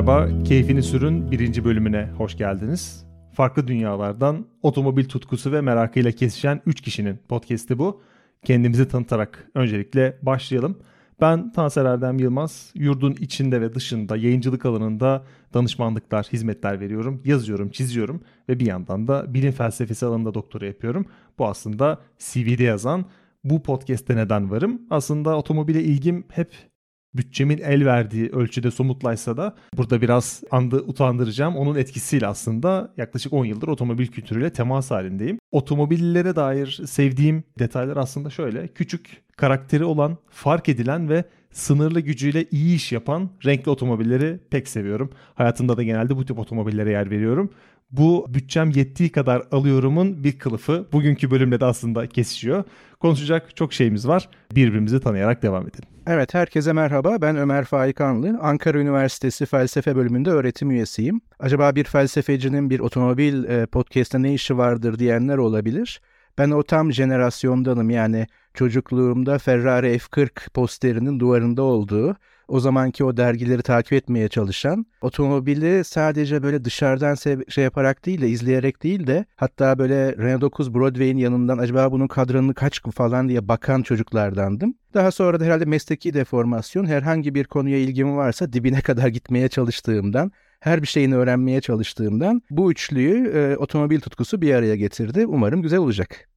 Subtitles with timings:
[0.00, 3.06] Merhaba, Keyfini Sürün birinci bölümüne hoş geldiniz.
[3.32, 8.02] Farklı dünyalardan otomobil tutkusu ve merakıyla kesişen 3 kişinin podcast'i bu.
[8.44, 10.78] Kendimizi tanıtarak öncelikle başlayalım.
[11.20, 12.72] Ben Tanser Erdem Yılmaz.
[12.74, 15.24] Yurdun içinde ve dışında yayıncılık alanında
[15.54, 17.22] danışmanlıklar, hizmetler veriyorum.
[17.24, 21.06] Yazıyorum, çiziyorum ve bir yandan da bilim felsefesi alanında doktora yapıyorum.
[21.38, 23.04] Bu aslında CV'de yazan
[23.44, 24.82] bu podcast'te neden varım?
[24.90, 26.69] Aslında otomobile ilgim hep
[27.14, 31.56] bütçemin el verdiği ölçüde somutlaysa da burada biraz andı utandıracağım.
[31.56, 35.38] Onun etkisiyle aslında yaklaşık 10 yıldır otomobil kültürüyle temas halindeyim.
[35.52, 38.68] Otomobillere dair sevdiğim detaylar aslında şöyle.
[38.68, 45.10] Küçük, karakteri olan, fark edilen ve sınırlı gücüyle iyi iş yapan renkli otomobilleri pek seviyorum.
[45.34, 47.50] Hayatımda da genelde bu tip otomobillere yer veriyorum.
[47.90, 50.88] Bu bütçem yettiği kadar alıyorumun bir kılıfı.
[50.92, 52.64] Bugünkü bölümde de aslında kesişiyor.
[53.00, 54.28] Konuşacak çok şeyimiz var.
[54.54, 55.89] Birbirimizi tanıyarak devam edelim.
[56.06, 57.22] Evet, herkese merhaba.
[57.22, 58.38] Ben Ömer Faikanlı.
[58.42, 61.20] Ankara Üniversitesi Felsefe Bölümünde öğretim üyesiyim.
[61.38, 66.00] Acaba bir felsefecinin bir otomobil e, podcast'te ne işi vardır diyenler olabilir.
[66.38, 72.16] Ben o tam jenerasyondanım yani çocukluğumda Ferrari F40 posterinin duvarında olduğu,
[72.48, 77.14] o zamanki o dergileri takip etmeye çalışan, otomobili sadece böyle dışarıdan
[77.48, 82.06] şey yaparak değil de izleyerek değil de hatta böyle Renault 9 Broadway'in yanından acaba bunun
[82.06, 84.74] kadranını kaç falan diye bakan çocuklardandım.
[84.94, 90.32] Daha sonra da herhalde mesleki deformasyon herhangi bir konuya ilgim varsa dibine kadar gitmeye çalıştığımdan
[90.60, 95.26] her bir şeyini öğrenmeye çalıştığımdan bu üçlüyü e, otomobil tutkusu bir araya getirdi.
[95.26, 96.28] Umarım güzel olacak.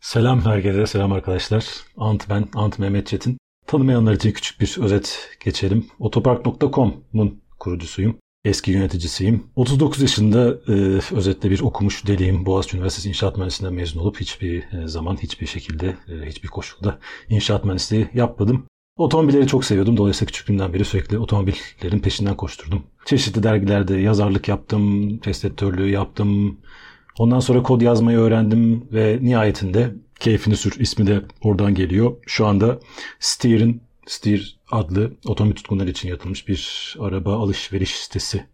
[0.00, 1.66] Selam herkese, selam arkadaşlar.
[1.96, 3.38] Ant ben, Ant Mehmet Çetin.
[3.66, 5.86] Tanımayanlar için küçük bir özet geçelim.
[5.98, 8.18] Otopark.com'un kurucusuyum.
[8.44, 9.46] Eski yöneticisiyim.
[9.56, 10.72] 39 yaşında e,
[11.16, 12.46] özetle bir okumuş deliyim.
[12.46, 16.98] Boğaziçi Üniversitesi İnşaat Mühendisliğinden mezun olup hiçbir e, zaman, hiçbir şekilde, e, hiçbir koşulda
[17.28, 18.66] inşaat mühendisliği yapmadım.
[18.96, 19.96] Otomobilleri çok seviyordum.
[19.96, 22.82] Dolayısıyla küçüklüğümden beri sürekli otomobillerin peşinden koşturdum.
[23.04, 26.58] Çeşitli dergilerde yazarlık yaptım, test editörlüğü yaptım.
[27.18, 32.16] Ondan sonra kod yazmayı öğrendim ve nihayetinde Keyfini Sür ismi de oradan geliyor.
[32.26, 32.80] Şu anda
[33.20, 38.44] Steer'in Steer adlı otomobil tutkunları için yapılmış bir araba alışveriş sitesi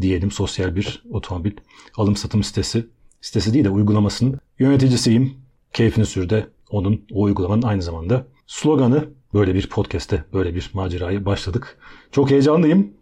[0.00, 0.30] diyelim.
[0.30, 1.52] Sosyal bir otomobil
[1.96, 2.86] alım satım sitesi.
[3.20, 5.34] Sitesi değil de uygulamasının yöneticisiyim.
[5.72, 11.78] Keyfini Sür'de onun o uygulamanın aynı zamanda sloganı böyle bir podcast'te böyle bir maceraya başladık.
[12.12, 12.92] Çok heyecanlıyım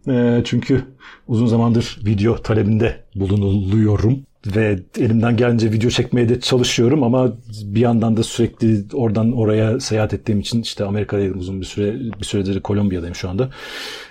[0.44, 0.84] çünkü
[1.28, 7.32] uzun zamandır video talebinde bulunuluyorum ve elimden gelince video çekmeye de çalışıyorum ama
[7.62, 12.24] bir yandan da sürekli oradan oraya seyahat ettiğim için işte Amerika'daydım uzun bir süre bir
[12.24, 13.50] süredir Kolombiya'dayım şu anda.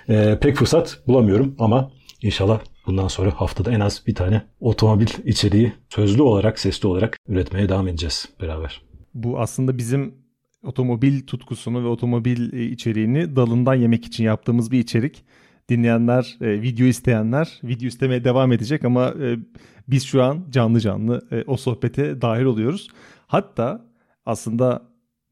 [0.08, 1.90] Ee, pek fırsat bulamıyorum ama
[2.22, 7.68] inşallah bundan sonra haftada en az bir tane otomobil içeriği sözlü olarak, sesli olarak üretmeye
[7.68, 8.82] devam edeceğiz beraber.
[9.14, 10.14] Bu aslında bizim
[10.66, 15.24] otomobil tutkusunu ve otomobil e, içeriğini dalından yemek için yaptığımız bir içerik
[15.68, 19.38] dinleyenler, e, video isteyenler video istemeye devam edecek ama e,
[19.88, 22.88] biz şu an canlı canlı o sohbete dahil oluyoruz.
[23.26, 23.86] Hatta
[24.26, 24.82] aslında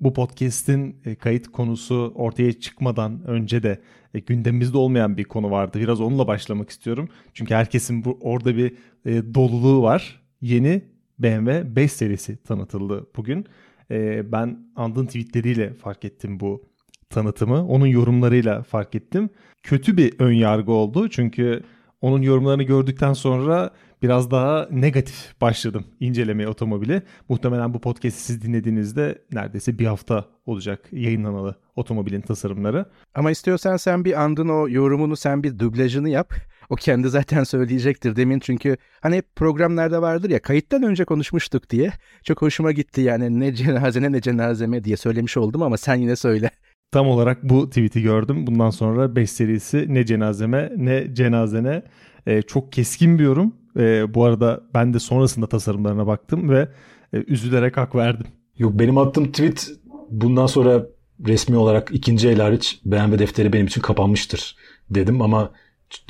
[0.00, 3.80] bu podcast'in kayıt konusu ortaya çıkmadan önce de
[4.26, 5.80] gündemimizde olmayan bir konu vardı.
[5.80, 7.08] Biraz onunla başlamak istiyorum.
[7.34, 8.72] Çünkü herkesin bu orada bir
[9.06, 10.22] doluluğu var.
[10.40, 10.82] Yeni
[11.18, 13.46] BMW 5 serisi tanıtıldı bugün.
[13.90, 16.62] E, ben Andın tweetleriyle fark ettim bu
[17.10, 17.66] tanıtımı.
[17.66, 19.30] Onun yorumlarıyla fark ettim.
[19.62, 21.08] Kötü bir ön yargı oldu.
[21.08, 21.62] Çünkü
[22.04, 23.70] onun yorumlarını gördükten sonra
[24.02, 27.02] biraz daha negatif başladım incelemeye otomobili.
[27.28, 32.86] Muhtemelen bu podcast'i siz dinlediğinizde neredeyse bir hafta olacak yayınlanalı otomobilin tasarımları.
[33.14, 36.34] Ama istiyorsan sen bir andın o yorumunu sen bir dublajını yap.
[36.70, 41.92] O kendi zaten söyleyecektir demin çünkü hani programlarda vardır ya kayıttan önce konuşmuştuk diye.
[42.24, 46.50] Çok hoşuma gitti yani ne cenazene ne cenazeme diye söylemiş oldum ama sen yine söyle.
[46.94, 48.46] Tam olarak bu tweet'i gördüm.
[48.46, 51.82] Bundan sonra 5 serisi ne cenazeme ne cenazene
[52.26, 53.54] e, çok keskin bir yorum.
[53.76, 56.68] E, bu arada ben de sonrasında tasarımlarına baktım ve
[57.12, 58.26] e, üzülerek hak verdim.
[58.58, 59.70] Yok benim attığım tweet
[60.10, 60.86] bundan sonra
[61.26, 64.56] resmi olarak ikinci el hariç BMW defteri benim için kapanmıştır
[64.90, 65.52] dedim ama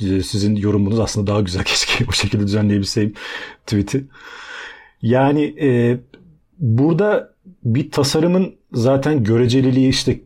[0.01, 3.13] e, sizin yorumunuz aslında daha güzel keşke bu şekilde düzenleyebilseyim
[3.65, 4.05] tweet'i.
[5.01, 5.99] Yani e,
[6.59, 10.19] burada bir tasarımın zaten göreceliliği işte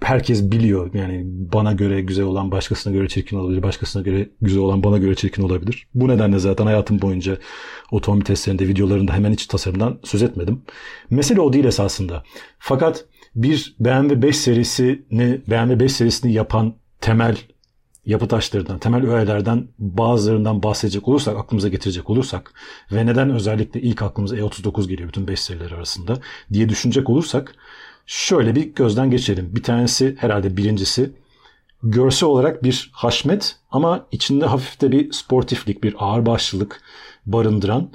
[0.00, 0.94] herkes biliyor.
[0.94, 3.62] Yani bana göre güzel olan başkasına göre çirkin olabilir.
[3.62, 5.86] Başkasına göre güzel olan bana göre çirkin olabilir.
[5.94, 7.38] Bu nedenle zaten hayatım boyunca
[7.90, 10.62] otomobil testlerinde, videolarında hemen hiç tasarımdan söz etmedim.
[11.10, 12.22] Mesele o değil esasında.
[12.58, 13.04] Fakat
[13.34, 17.36] bir BMW 5 serisini, BMW 5 serisini yapan temel
[18.06, 22.52] yapı taşlarından, temel öğelerden bazılarından bahsedecek olursak, aklımıza getirecek olursak
[22.92, 26.18] ve neden özellikle ilk aklımıza E39 geliyor bütün 5 seriler arasında
[26.52, 27.54] diye düşünecek olursak
[28.06, 29.50] Şöyle bir gözden geçelim.
[29.56, 31.12] Bir tanesi herhalde birincisi
[31.82, 36.82] görsel olarak bir haşmet ama içinde hafif de bir sportiflik, bir ağırbaşlılık
[37.26, 37.90] barındıran,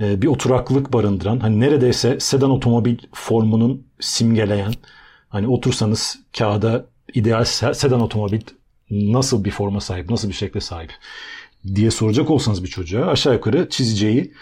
[0.00, 4.72] e, bir oturaklık barındıran, hani neredeyse sedan otomobil formunun simgeleyen,
[5.28, 8.40] hani otursanız kağıda ideal sedan otomobil
[8.90, 10.92] nasıl bir forma sahip, nasıl bir şekle sahip
[11.74, 14.32] diye soracak olsanız bir çocuğa aşağı yukarı çizeceği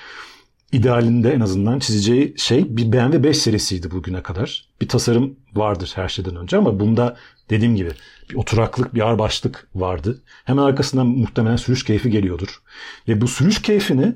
[0.73, 4.69] idealinde en azından çizeceği şey bir BMW 5 serisiydi bugüne kadar.
[4.81, 7.17] Bir tasarım vardır her şeyden önce ama bunda
[7.51, 7.91] dediğim gibi
[8.31, 10.23] bir oturaklık, bir ağırbaşlık vardı.
[10.45, 12.63] Hemen arkasından muhtemelen sürüş keyfi geliyordur.
[13.09, 14.15] Ve bu sürüş keyfini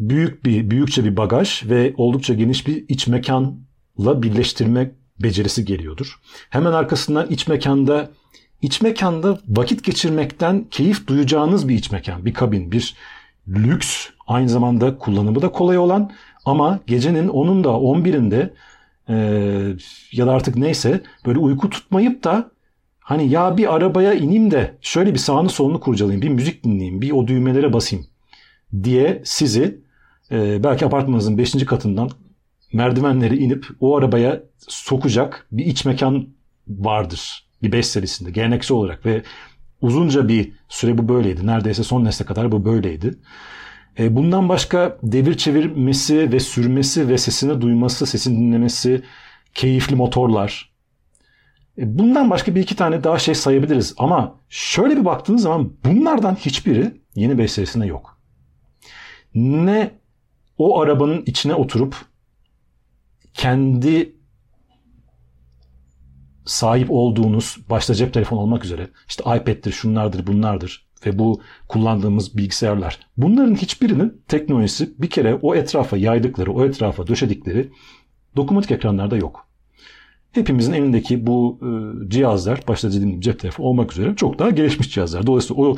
[0.00, 6.20] büyük bir büyükçe bir bagaj ve oldukça geniş bir iç mekanla birleştirme becerisi geliyordur.
[6.50, 8.10] Hemen arkasından iç mekanda
[8.62, 12.94] iç mekanda vakit geçirmekten keyif duyacağınız bir iç mekan, bir kabin, bir
[13.48, 16.10] lüks, aynı zamanda kullanımı da kolay olan
[16.44, 18.50] ama gecenin 10'unda 11'inde
[19.08, 19.14] e,
[20.12, 22.50] ya da artık neyse böyle uyku tutmayıp da
[23.00, 27.10] hani ya bir arabaya ineyim de şöyle bir sağını solunu kurcalayayım, bir müzik dinleyeyim, bir
[27.10, 28.06] o düğmelere basayım
[28.82, 29.80] diye sizi
[30.30, 31.52] e, belki apartmanınızın 5.
[31.66, 32.10] katından
[32.72, 36.28] merdivenleri inip o arabaya sokacak bir iç mekan
[36.68, 37.46] vardır.
[37.62, 39.22] Bir 5 serisinde geleneksel olarak ve
[39.82, 41.46] uzunca bir süre bu böyleydi.
[41.46, 43.18] Neredeyse son nesle kadar bu böyleydi.
[43.98, 49.02] E, bundan başka devir çevirmesi ve sürmesi ve sesini duyması, sesini dinlemesi,
[49.54, 50.72] keyifli motorlar.
[51.78, 53.94] E, bundan başka bir iki tane daha şey sayabiliriz.
[53.98, 58.18] Ama şöyle bir baktığınız zaman bunlardan hiçbiri yeni 5 serisinde yok.
[59.34, 59.90] Ne
[60.58, 61.96] o arabanın içine oturup
[63.34, 64.16] kendi
[66.44, 73.00] sahip olduğunuz başta cep telefonu olmak üzere işte iPad'tir, şunlardır, bunlardır ve bu kullandığımız bilgisayarlar.
[73.16, 77.70] Bunların hiçbirinin teknolojisi bir kere o etrafa yaydıkları, o etrafa döşedikleri
[78.36, 79.46] dokunmatik ekranlarda yok.
[80.32, 81.68] Hepimizin elindeki bu e,
[82.10, 85.26] cihazlar, başta dediğim gibi cep telefonu olmak üzere çok daha gelişmiş cihazlar.
[85.26, 85.76] Dolayısıyla o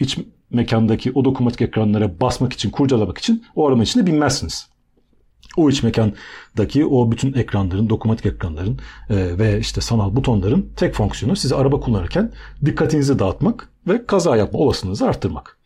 [0.00, 0.18] iç
[0.50, 4.71] mekandaki o dokunmatik ekranlara basmak için, kurcalamak için o arama içinde binmezsiniz.
[5.56, 8.78] O iç mekandaki o bütün ekranların, dokunmatik ekranların
[9.10, 12.32] e, ve işte sanal butonların tek fonksiyonu size araba kullanırken
[12.64, 15.58] dikkatinizi dağıtmak ve kaza yapma olasılığınızı arttırmak.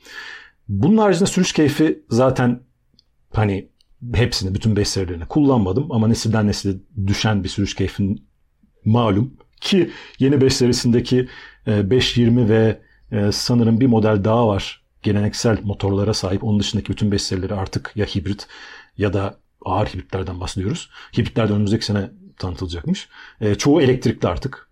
[0.69, 2.61] Bunun haricinde sürüş keyfi zaten
[3.33, 3.69] hani
[4.15, 6.75] hepsini, bütün 5 serilerini kullanmadım ama nesilden nesile
[7.07, 8.27] düşen bir sürüş keyfin
[8.85, 9.35] malum.
[9.61, 11.29] Ki yeni 5 serisindeki
[11.67, 12.81] 520 e, ve
[13.13, 16.45] e, sanırım bir model daha var geleneksel motorlara sahip.
[16.45, 18.47] Onun dışındaki bütün 5 serileri artık ya hibrit
[18.99, 20.91] ya da ağır hibritlerden bahsediyoruz.
[21.19, 23.09] Hibritler de önümüzdeki sene tanıtılacakmış.
[23.41, 24.69] E, çoğu elektrikli artık.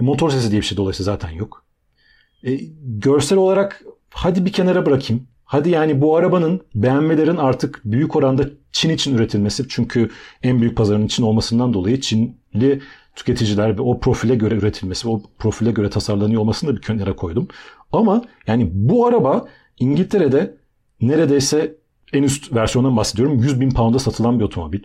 [0.00, 1.64] E, motor sesi diye bir şey dolayısıyla zaten yok.
[2.44, 5.26] E, görsel olarak hadi bir kenara bırakayım.
[5.44, 10.10] Hadi yani bu arabanın BMW'lerin artık büyük oranda Çin için üretilmesi çünkü
[10.42, 12.82] en büyük pazarın Çin olmasından dolayı Çinli
[13.16, 17.48] tüketiciler ve o profile göre üretilmesi, o profile göre tasarlanıyor olmasını da bir kenara koydum.
[17.92, 20.56] Ama yani bu araba İngiltere'de
[21.00, 21.76] neredeyse
[22.12, 23.38] en üst versiyondan bahsediyorum.
[23.38, 24.82] 100 bin pound'a satılan bir otomobil.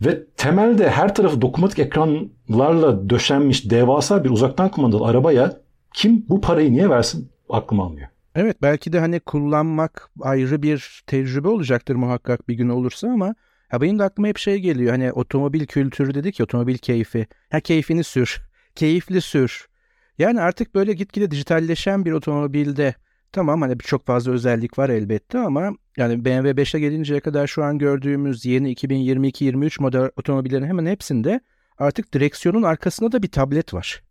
[0.00, 5.60] Ve temelde her tarafı dokunmatik ekranlarla döşenmiş devasa bir uzaktan kumandalı arabaya
[5.94, 8.08] kim bu parayı niye versin aklım almıyor.
[8.34, 13.34] Evet belki de hani kullanmak ayrı bir tecrübe olacaktır muhakkak bir gün olursa ama
[13.72, 17.26] ya benim de aklıma hep şey geliyor hani otomobil kültürü dedik ya otomobil keyfi.
[17.50, 18.42] Ha keyfini sür,
[18.74, 19.66] keyifli sür.
[20.18, 22.94] Yani artık böyle gitgide dijitalleşen bir otomobilde
[23.34, 27.78] tamam hani çok fazla özellik var elbette ama yani BMW 5'e gelinceye kadar şu an
[27.78, 31.40] gördüğümüz yeni 2022-23 model otomobillerin hemen hepsinde
[31.78, 34.02] artık direksiyonun arkasında da bir tablet var.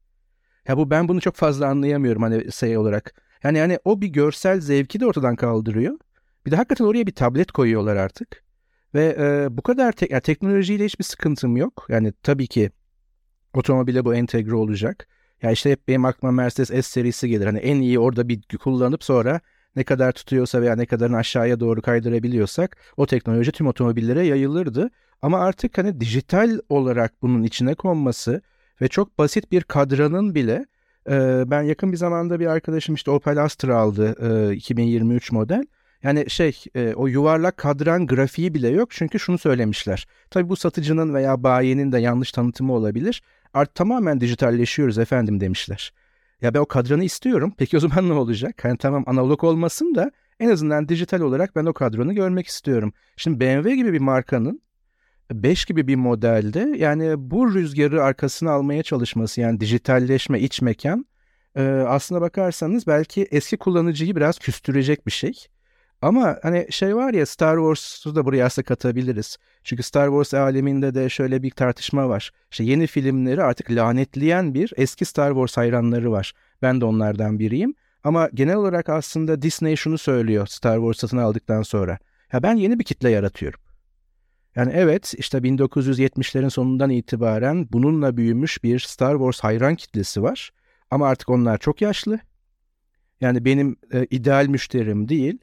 [0.68, 3.14] Ya bu ben bunu çok fazla anlayamıyorum hani şey olarak.
[3.44, 5.98] Yani yani o bir görsel zevki de ortadan kaldırıyor.
[6.46, 8.44] Bir de hakikaten oraya bir tablet koyuyorlar artık.
[8.94, 11.86] Ve e, bu kadar te- yani teknolojiyle hiçbir sıkıntım yok.
[11.90, 12.72] Yani tabii ki
[13.54, 15.08] otomobile bu entegre olacak.
[15.44, 17.46] Ya işte hep benim aklıma Mercedes S serisi gelir.
[17.46, 19.40] Hani en iyi orada bir kullanıp sonra
[19.76, 24.90] ne kadar tutuyorsa veya ne kadarını aşağıya doğru kaydırabiliyorsak o teknoloji tüm otomobillere yayılırdı.
[25.22, 28.42] Ama artık hani dijital olarak bunun içine konması
[28.82, 30.66] ve çok basit bir kadranın bile
[31.10, 34.16] e, ben yakın bir zamanda bir arkadaşım işte Opel Astra aldı
[34.52, 35.64] e, 2023 model.
[36.04, 40.08] Yani şey e, o yuvarlak kadran grafiği bile yok çünkü şunu söylemişler.
[40.30, 43.22] Tabii bu satıcının veya bayinin de yanlış tanıtımı olabilir.
[43.54, 45.94] Art tamamen dijitalleşiyoruz efendim demişler.
[46.42, 47.54] Ya ben o kadranı istiyorum.
[47.58, 48.64] Peki o zaman ne olacak?
[48.66, 52.94] Hani tamam analog olmasın da en azından dijital olarak ben o kadranı görmek istiyorum.
[53.18, 54.62] Şimdi BMW gibi bir markanın
[55.32, 61.06] 5 gibi bir modelde yani bu rüzgarı arkasına almaya çalışması yani dijitalleşme iç mekan
[61.56, 65.34] e, aslına bakarsanız belki eski kullanıcıyı biraz küstürecek bir şey.
[66.04, 69.38] Ama hani şey var ya Star Wars'u da buraya aslında katabiliriz.
[69.64, 72.32] Çünkü Star Wars aleminde de şöyle bir tartışma var.
[72.52, 76.34] İşte yeni filmleri artık lanetleyen bir eski Star Wars hayranları var.
[76.62, 77.76] Ben de onlardan biriyim.
[78.04, 81.98] Ama genel olarak aslında Disney şunu söylüyor Star Wars satın aldıktan sonra.
[82.34, 83.60] Ya ben yeni bir kitle yaratıyorum.
[84.56, 90.52] Yani evet işte 1970'lerin sonundan itibaren bununla büyümüş bir Star Wars hayran kitlesi var.
[90.92, 92.20] Ama artık onlar çok yaşlı.
[93.22, 95.38] Yani benim e, ideal müşterim değil.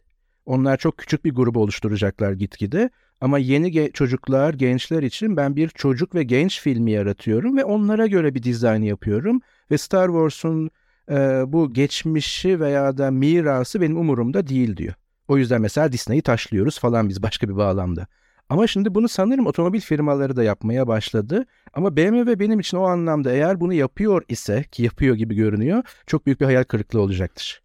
[0.51, 2.91] Onlar çok küçük bir grubu oluşturacaklar gitgide.
[3.21, 8.07] Ama yeni ge- çocuklar, gençler için ben bir çocuk ve genç filmi yaratıyorum ve onlara
[8.07, 9.41] göre bir dizayn yapıyorum.
[9.71, 10.71] Ve Star Wars'un
[11.11, 11.15] e,
[11.47, 14.95] bu geçmişi veya da mirası benim umurumda değil diyor.
[15.29, 18.07] O yüzden mesela Disney'i taşlıyoruz falan biz başka bir bağlamda.
[18.49, 21.47] Ama şimdi bunu sanırım otomobil firmaları da yapmaya başladı.
[21.75, 26.27] Ama BMW benim için o anlamda eğer bunu yapıyor ise ki yapıyor gibi görünüyor çok
[26.27, 27.63] büyük bir hayal kırıklığı olacaktır.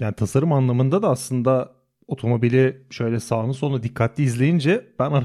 [0.00, 1.81] Yani tasarım anlamında da aslında
[2.12, 5.12] otomobili şöyle sağını solunu dikkatli izleyince ben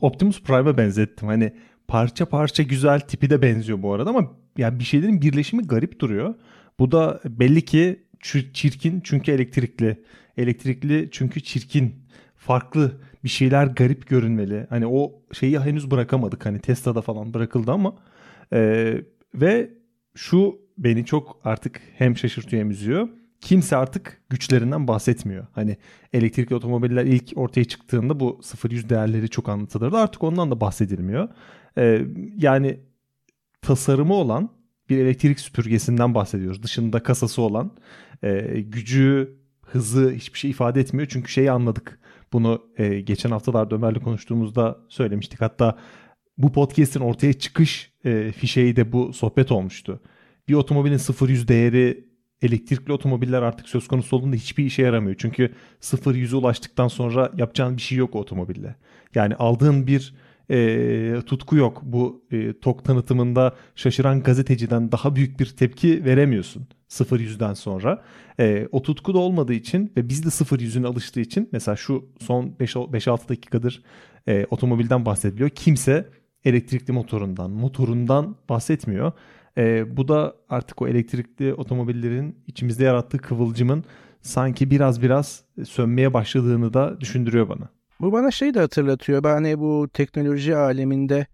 [0.00, 1.28] Optimus Prime'a benzettim.
[1.28, 1.52] Hani
[1.88, 6.34] parça parça güzel tipi de benziyor bu arada ama yani bir şeylerin birleşimi garip duruyor.
[6.78, 8.02] Bu da belli ki
[8.52, 10.02] çirkin çünkü elektrikli.
[10.36, 11.94] Elektrikli çünkü çirkin.
[12.36, 14.66] Farklı bir şeyler garip görünmeli.
[14.70, 16.46] Hani o şeyi henüz bırakamadık.
[16.46, 17.94] Hani Tesla'da falan bırakıldı ama
[18.52, 18.92] e,
[19.34, 19.70] ve
[20.14, 23.08] şu beni çok artık hem şaşırtıyor hem üzüyor.
[23.40, 25.46] Kimse artık güçlerinden bahsetmiyor.
[25.52, 25.76] Hani
[26.12, 29.96] elektrikli otomobiller ilk ortaya çıktığında bu 0-100 değerleri çok anlatılırdı.
[29.96, 31.28] Artık ondan da bahsedilmiyor.
[31.78, 32.80] Ee, yani
[33.62, 34.48] tasarımı olan
[34.90, 36.62] bir elektrik süpürgesinden bahsediyoruz.
[36.62, 37.70] Dışında kasası olan
[38.22, 41.08] e, gücü, hızı hiçbir şey ifade etmiyor.
[41.10, 41.98] Çünkü şeyi anladık.
[42.32, 45.40] Bunu e, geçen haftalarda Ömer'le konuştuğumuzda söylemiştik.
[45.40, 45.78] Hatta
[46.38, 50.00] bu podcast'in ortaya çıkış e, fişeği de bu sohbet olmuştu.
[50.48, 52.04] Bir otomobilin 0-100 değeri
[52.42, 55.16] elektrikli otomobiller artık söz konusu olduğunda hiçbir işe yaramıyor.
[55.18, 58.74] Çünkü 0-100'e ulaştıktan sonra yapacağın bir şey yok o otomobille.
[59.14, 60.14] Yani aldığın bir
[60.50, 61.82] e, tutku yok.
[61.82, 68.02] Bu e, TOK tanıtımında şaşıran gazeteciden daha büyük bir tepki veremiyorsun 0-100'den sonra.
[68.40, 72.54] E, o tutku da olmadığı için ve biz de 0-100'ün alıştığı için mesela şu son
[72.60, 73.82] 5-6 dakikadır
[74.28, 75.50] e, otomobilden bahsediliyor.
[75.50, 76.08] Kimse
[76.44, 79.12] elektrikli motorundan, motorundan bahsetmiyor.
[79.58, 83.84] E, bu da artık o elektrikli otomobillerin içimizde yarattığı kıvılcımın
[84.20, 87.68] sanki biraz biraz sönmeye başladığını da düşündürüyor bana.
[88.00, 89.24] Bu bana şey de hatırlatıyor.
[89.24, 91.26] Ben hani bu teknoloji aleminde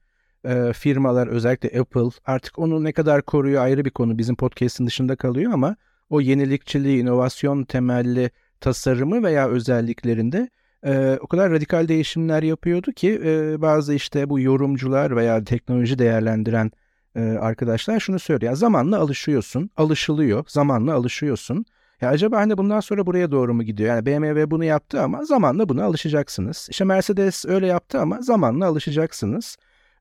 [0.44, 4.18] e, firmalar özellikle Apple artık onu ne kadar koruyor ayrı bir konu.
[4.18, 5.76] Bizim podcast'in dışında kalıyor ama
[6.10, 10.48] o yenilikçiliği, inovasyon temelli tasarımı veya özelliklerinde
[10.84, 16.70] e, o kadar radikal değişimler yapıyordu ki e, bazı işte bu yorumcular veya teknoloji değerlendiren
[17.16, 18.54] e, arkadaşlar şunu söylüyor.
[18.54, 21.64] Zamanla alışıyorsun, alışılıyor, zamanla alışıyorsun.
[22.00, 23.88] Ya acaba hani bundan sonra buraya doğru mu gidiyor?
[23.88, 26.66] Yani BMW bunu yaptı ama zamanla buna alışacaksınız.
[26.70, 29.56] İşte Mercedes öyle yaptı ama zamanla alışacaksınız.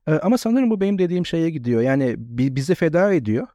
[0.06, 1.82] Ee, ama sanırım bu benim dediğim şeye gidiyor.
[1.82, 3.46] Yani bizi feda ediyor.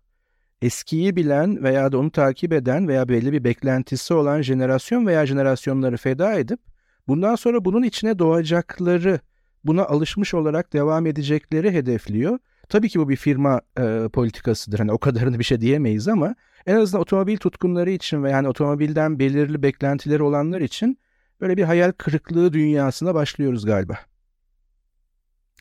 [0.61, 5.97] Eskiyi bilen veya da onu takip eden veya belli bir beklentisi olan jenerasyon veya jenerasyonları
[5.97, 6.59] feda edip
[7.07, 9.19] bundan sonra bunun içine doğacakları,
[9.63, 12.39] buna alışmış olarak devam edecekleri hedefliyor.
[12.69, 14.79] Tabii ki bu bir firma e, politikasıdır.
[14.79, 19.19] Hani o kadarını bir şey diyemeyiz ama en azından otomobil tutkunları için ve yani otomobilden
[19.19, 20.99] belirli beklentileri olanlar için
[21.41, 23.97] böyle bir hayal kırıklığı dünyasına başlıyoruz galiba.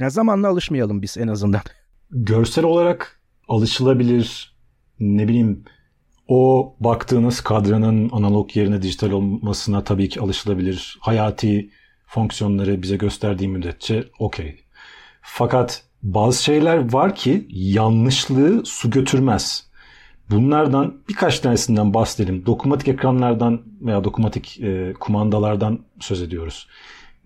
[0.00, 1.60] Ya zamanla alışmayalım biz en azından.
[2.10, 4.56] Görsel olarak alışılabilir
[5.00, 5.64] ne bileyim
[6.28, 10.98] o baktığınız kadranın analog yerine dijital olmasına tabii ki alışılabilir.
[11.00, 11.70] Hayati
[12.06, 14.64] fonksiyonları bize gösterdiği müddetçe okey.
[15.22, 15.84] Fakat
[16.14, 19.66] bazı şeyler var ki yanlışlığı su götürmez.
[20.30, 22.46] Bunlardan birkaç tanesinden bahsedelim.
[22.46, 26.68] Dokunmatik ekranlardan veya dokunmatik e, kumandalardan söz ediyoruz.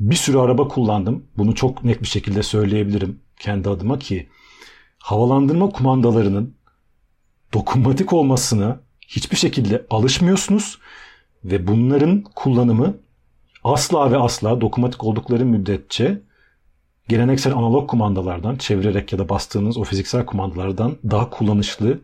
[0.01, 1.27] Bir sürü araba kullandım.
[1.37, 4.29] Bunu çok net bir şekilde söyleyebilirim kendi adıma ki
[4.99, 6.55] havalandırma kumandalarının
[7.55, 10.79] dokunmatik olmasına hiçbir şekilde alışmıyorsunuz
[11.45, 12.97] ve bunların kullanımı
[13.65, 16.23] asla ve asla dokunmatik oldukları müddetçe
[17.11, 22.01] geleneksel analog kumandalardan çevirerek ya da bastığınız o fiziksel kumandalardan daha kullanışlı,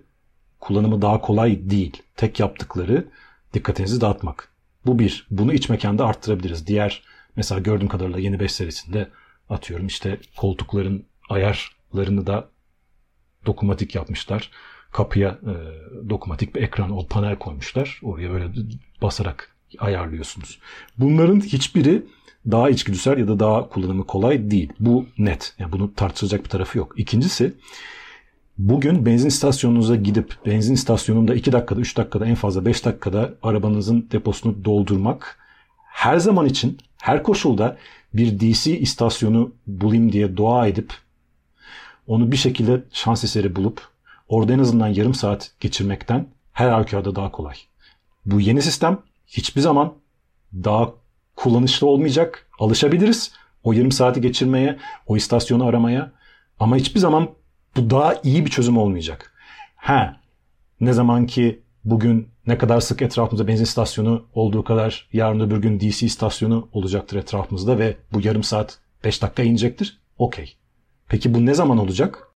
[0.61, 2.03] kullanımı daha kolay değil.
[2.17, 3.09] Tek yaptıkları
[3.55, 4.53] dikkatinizi dağıtmak.
[4.87, 5.27] Bu bir.
[5.31, 6.67] Bunu iç mekanda arttırabiliriz.
[6.67, 7.03] Diğer
[7.37, 9.11] mesela gördüğüm kadarıyla yeni 5 serisinde
[9.51, 12.49] atıyorum işte koltukların ayarlarını da
[13.47, 14.51] dokunmatik yapmışlar.
[14.93, 15.55] Kapıya e,
[16.11, 18.01] dokunmatik bir ekran, o panel koymuşlar.
[18.03, 18.47] Oraya böyle
[19.03, 20.59] basarak ayarlıyorsunuz.
[20.99, 22.03] Bunların hiçbiri
[22.51, 24.73] daha içgüdüsel ya da daha kullanımı kolay değil.
[24.81, 25.55] Bu net.
[25.59, 26.95] Yani bunu tartışılacak bir tarafı yok.
[26.97, 27.55] İkincisi
[28.59, 34.09] bugün benzin istasyonunuza gidip benzin istasyonunda 2 dakikada, 3 dakikada en fazla 5 dakikada arabanızın
[34.13, 35.39] deposunu doldurmak
[35.87, 37.77] her zaman için her koşulda
[38.15, 40.93] bir DC istasyonu bulayım diye dua edip
[42.07, 43.89] onu bir şekilde şans eseri bulup
[44.29, 47.55] orada en azından yarım saat geçirmekten her halükarda daha kolay.
[48.27, 49.95] Bu yeni sistem hiçbir zaman
[50.55, 50.93] daha
[51.37, 52.47] kullanışlı olmayacak.
[52.59, 53.33] Alışabiliriz
[53.65, 56.13] o yarım saati geçirmeye, o istasyonu aramaya
[56.61, 57.29] ama hiçbir zaman
[57.77, 59.33] bu daha iyi bir çözüm olmayacak.
[59.77, 60.21] Ha,
[60.81, 65.81] ne zaman ki bugün ne kadar sık etrafımızda benzin istasyonu olduğu kadar yarın öbür gün
[65.81, 70.01] DC istasyonu olacaktır etrafımızda ve bu yarım saat 5 dakika inecektir.
[70.19, 70.57] Okey.
[71.09, 72.29] Peki bu ne zaman olacak?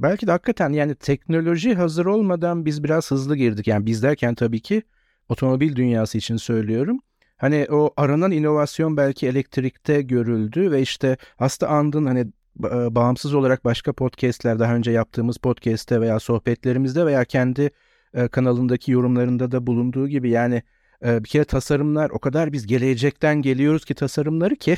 [0.00, 3.66] Belki de hakikaten yani teknoloji hazır olmadan biz biraz hızlı girdik.
[3.66, 4.82] Yani biz derken tabii ki
[5.28, 7.00] otomobil dünyası için söylüyorum.
[7.36, 12.20] Hani o aranan inovasyon belki elektrikte görüldü ve işte aslında andın hani
[12.64, 17.70] e, bağımsız olarak başka podcastler daha önce yaptığımız podcast'te veya sohbetlerimizde veya kendi
[18.14, 20.62] e, kanalındaki yorumlarında da bulunduğu gibi yani
[21.04, 24.76] e, bir kere tasarımlar o kadar biz gelecekten geliyoruz ki tasarımları ki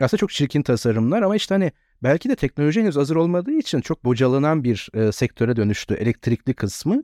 [0.00, 1.72] aslında çok çirkin tasarımlar ama işte hani
[2.02, 7.02] belki de teknoloji henüz hazır olmadığı için çok bocalanan bir sektöre dönüştü elektrikli kısmı.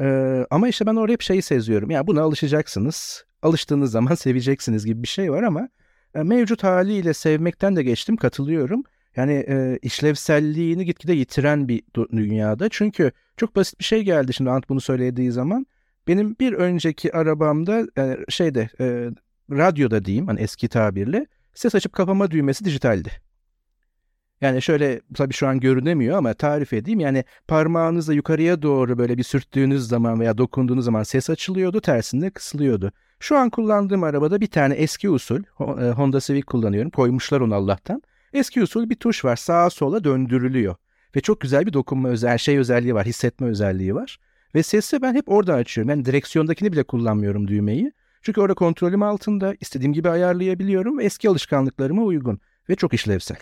[0.00, 1.90] E, ama işte ben orada hep şeyi seziyorum.
[1.90, 3.24] Ya yani buna alışacaksınız.
[3.44, 5.68] Alıştığınız zaman seveceksiniz gibi bir şey var ama
[6.14, 8.82] e, mevcut haliyle sevmekten de geçtim katılıyorum.
[9.16, 11.82] Yani e, işlevselliğini gitgide yitiren bir
[12.12, 12.68] dünyada.
[12.68, 15.66] Çünkü çok basit bir şey geldi şimdi Ant bunu söylediği zaman.
[16.08, 19.10] Benim bir önceki arabamda yani şeyde e,
[19.50, 23.10] radyoda diyeyim hani eski tabirle ses açıp kapama düğmesi dijitaldi.
[24.40, 27.00] Yani şöyle tabii şu an görünemiyor ama tarif edeyim.
[27.00, 32.92] Yani parmağınızla yukarıya doğru böyle bir sürttüğünüz zaman veya dokunduğunuz zaman ses açılıyordu, tersinde kısılıyordu.
[33.20, 36.90] Şu an kullandığım arabada bir tane eski usul e, Honda Civic kullanıyorum.
[36.90, 38.02] Koymuşlar onu Allah'tan.
[38.32, 40.76] Eski usul bir tuş var sağa sola döndürülüyor.
[41.16, 44.18] Ve çok güzel bir dokunma özel şey özelliği var, hissetme özelliği var.
[44.54, 45.90] Ve sesi ben hep orada açıyorum.
[45.90, 47.92] Yani direksiyondakini bile kullanmıyorum düğmeyi.
[48.22, 53.36] Çünkü orada kontrolüm altında istediğim gibi ayarlayabiliyorum ve eski alışkanlıklarıma uygun ve çok işlevsel.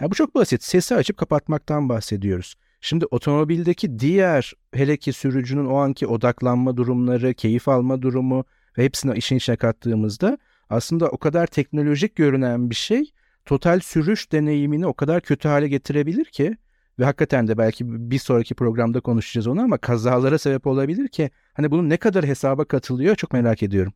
[0.00, 0.62] Ya bu çok basit.
[0.62, 2.54] Sesi açıp kapatmaktan bahsediyoruz.
[2.80, 8.44] Şimdi otomobildeki diğer hele ki sürücünün o anki odaklanma durumları, keyif alma durumu
[8.78, 10.38] ve hepsini işin içine kattığımızda
[10.70, 13.12] aslında o kadar teknolojik görünen bir şey
[13.44, 16.56] total sürüş deneyimini o kadar kötü hale getirebilir ki
[16.98, 21.70] ve hakikaten de belki bir sonraki programda konuşacağız onu ama kazalara sebep olabilir ki hani
[21.70, 23.92] bunun ne kadar hesaba katılıyor çok merak ediyorum.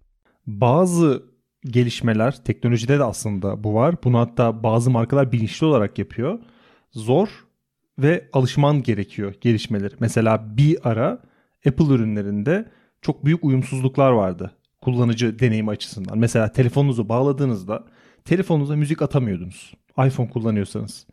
[0.47, 1.23] Bazı
[1.65, 3.95] gelişmeler teknolojide de aslında bu var.
[4.05, 6.39] Bunu hatta bazı markalar bilinçli olarak yapıyor.
[6.91, 7.29] Zor
[7.99, 9.95] ve alışman gerekiyor gelişmeleri.
[10.01, 11.23] Mesela bir ara
[11.67, 12.71] Apple ürünlerinde
[13.03, 16.19] çok büyük uyumsuzluklar vardı kullanıcı deneyimi açısından.
[16.19, 17.85] Mesela telefonunuzu bağladığınızda
[18.25, 19.75] telefonunuza müzik atamıyordunuz.
[20.07, 21.07] iPhone kullanıyorsanız.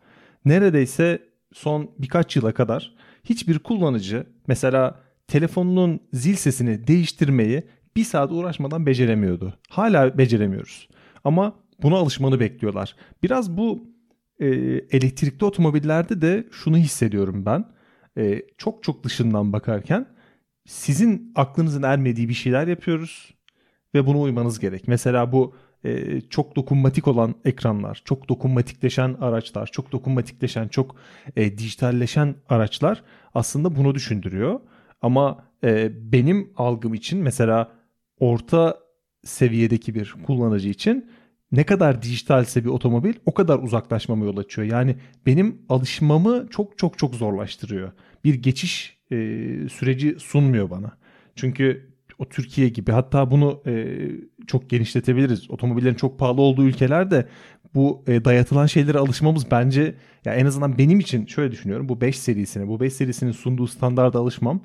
[0.45, 1.19] Neredeyse
[1.53, 7.63] son birkaç yıla kadar hiçbir kullanıcı mesela telefonunun zil sesini değiştirmeyi
[7.95, 9.53] bir saat uğraşmadan beceremiyordu.
[9.69, 10.89] Hala beceremiyoruz.
[11.23, 12.95] Ama buna alışmanı bekliyorlar.
[13.23, 13.83] Biraz bu
[14.39, 14.47] e,
[14.91, 17.65] elektrikli otomobillerde de şunu hissediyorum ben.
[18.17, 20.05] E, çok çok dışından bakarken
[20.65, 23.38] sizin aklınızın ermediği bir şeyler yapıyoruz
[23.93, 24.87] ve buna uymanız gerek.
[24.87, 25.53] Mesela bu
[25.85, 30.95] e, çok dokunmatik olan ekranlar, çok dokunmatikleşen araçlar, çok dokunmatikleşen, çok
[31.35, 34.59] e, dijitalleşen araçlar aslında bunu düşündürüyor.
[35.01, 37.71] Ama e, benim algım için mesela
[38.19, 38.77] orta
[39.23, 41.09] seviyedeki bir kullanıcı için
[41.51, 44.67] ne kadar dijitalse bir otomobil o kadar uzaklaşmama yol açıyor.
[44.67, 47.91] Yani benim alışmamı çok çok çok zorlaştırıyor.
[48.23, 49.15] Bir geçiş e,
[49.71, 50.97] süreci sunmuyor bana.
[51.35, 51.88] Çünkü
[52.19, 53.97] o Türkiye gibi hatta bunu e,
[54.47, 55.51] çok genişletebiliriz.
[55.51, 57.27] Otomobillerin çok pahalı olduğu ülkelerde
[57.75, 61.89] bu e, dayatılan şeylere alışmamız bence ya en azından benim için şöyle düşünüyorum.
[61.89, 64.61] Bu 5 serisine, bu 5 serisinin sunduğu standarda alışmam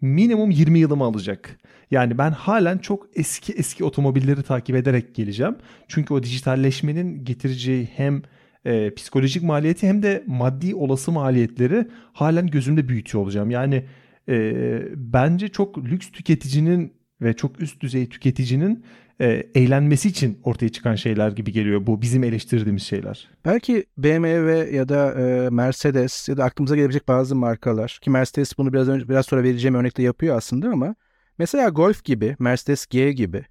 [0.00, 1.58] minimum 20 yılımı alacak.
[1.90, 5.56] Yani ben halen çok eski eski otomobilleri takip ederek geleceğim.
[5.88, 8.22] Çünkü o dijitalleşmenin getireceği hem
[8.64, 13.50] e, psikolojik maliyeti hem de maddi olası maliyetleri halen gözümde büyütüyor olacağım.
[13.50, 13.84] Yani
[14.28, 14.52] e,
[14.96, 18.84] bence çok lüks tüketicinin ve çok üst düzey tüketicinin
[19.20, 23.28] e, eğlenmesi için ortaya çıkan şeyler gibi geliyor bu bizim eleştirdiğimiz şeyler.
[23.44, 28.72] Belki BMW ya da e, Mercedes ya da aklımıza gelebilecek bazı markalar ki Mercedes bunu
[28.72, 30.94] biraz önce biraz sonra vereceğim örnekte yapıyor aslında ama
[31.38, 33.44] mesela Golf gibi, Mercedes G gibi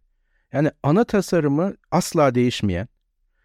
[0.54, 2.88] yani ana tasarımı asla değişmeyen,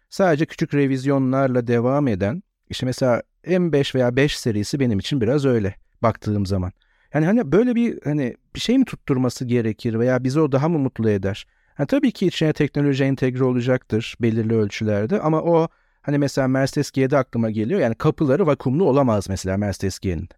[0.09, 5.75] sadece küçük revizyonlarla devam eden işte mesela M5 veya 5 serisi benim için biraz öyle
[6.01, 6.71] baktığım zaman.
[7.13, 10.79] Yani hani böyle bir hani bir şey mi tutturması gerekir veya bizi o daha mı
[10.79, 11.47] mutlu eder?
[11.79, 15.67] Yani tabii ki içine teknoloji entegre olacaktır belirli ölçülerde ama o
[16.01, 17.79] hani mesela Mercedes G'de aklıma geliyor.
[17.79, 20.29] Yani kapıları vakumlu olamaz mesela Mercedes G'nin.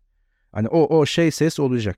[0.51, 1.97] Hani o o şey ses olacak.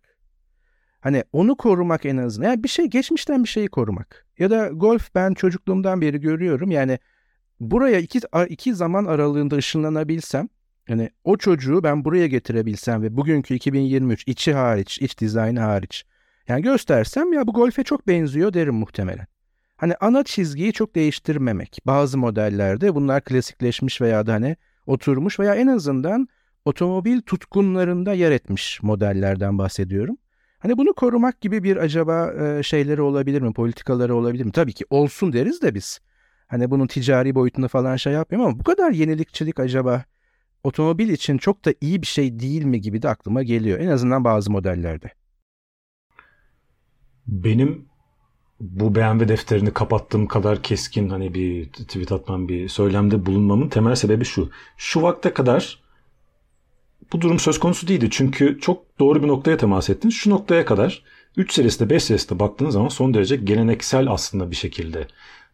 [1.01, 2.47] Hani onu korumak en azından.
[2.49, 4.25] Yani bir şey geçmişten bir şeyi korumak.
[4.39, 6.71] Ya da golf ben çocukluğumdan beri görüyorum.
[6.71, 6.99] Yani
[7.59, 10.49] buraya iki, iki zaman aralığında ışınlanabilsem
[10.89, 16.05] yani o çocuğu ben buraya getirebilsem ve bugünkü 2023 içi hariç, iç dizaynı hariç
[16.47, 19.27] yani göstersem ya bu golfe çok benziyor derim muhtemelen.
[19.77, 21.79] Hani ana çizgiyi çok değiştirmemek.
[21.85, 26.27] Bazı modellerde bunlar klasikleşmiş veya da hani oturmuş veya en azından
[26.65, 30.17] otomobil tutkunlarında yer etmiş modellerden bahsediyorum.
[30.59, 34.51] Hani bunu korumak gibi bir acaba e, şeyleri olabilir mi, politikaları olabilir mi?
[34.51, 35.99] Tabii ki olsun deriz de biz.
[36.47, 40.03] Hani bunun ticari boyutunu falan şey yapmayayım ama bu kadar yenilikçilik acaba
[40.65, 43.79] otomobil için çok da iyi bir şey değil mi gibi de aklıma geliyor.
[43.79, 45.11] En azından bazı modellerde.
[47.27, 47.85] Benim
[48.59, 54.25] bu BMW defterini kapattığım kadar keskin hani bir tweet atmam bir söylemde bulunmamın temel sebebi
[54.25, 54.49] şu.
[54.77, 55.79] Şu vakte kadar
[57.13, 58.07] bu durum söz konusu değildi.
[58.11, 60.09] Çünkü çok doğru bir noktaya temas ettin.
[60.09, 61.03] Şu noktaya kadar
[61.37, 65.07] 3 serisinde 5 serisinde baktığınız zaman son derece geleneksel aslında bir şekilde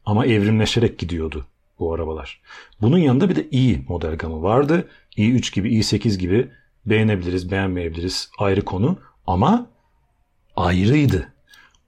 [0.05, 1.45] ama evrimleşerek gidiyordu
[1.81, 2.41] bu arabalar.
[2.81, 4.87] Bunun yanında bir de i model gamı vardı.
[5.17, 6.49] i3 gibi, i8 gibi
[6.85, 9.69] beğenebiliriz, beğenmeyebiliriz ayrı konu ama
[10.55, 11.33] ayrıydı.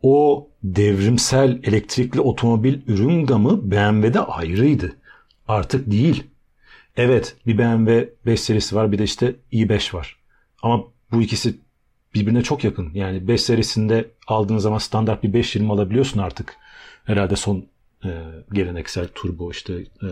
[0.02, 4.96] O devrimsel elektrikli otomobil ürün gamı BMW'de ayrıydı.
[5.48, 6.24] Artık değil.
[6.98, 10.18] Evet bir BMW 5 serisi var bir de işte i5 var.
[10.62, 11.56] Ama bu ikisi
[12.14, 12.92] birbirine çok yakın.
[12.94, 16.56] Yani 5 serisinde aldığın zaman standart bir 520 alabiliyorsun artık.
[17.06, 17.66] Herhalde son
[18.06, 18.10] e,
[18.54, 20.10] geleneksel turbo işte e,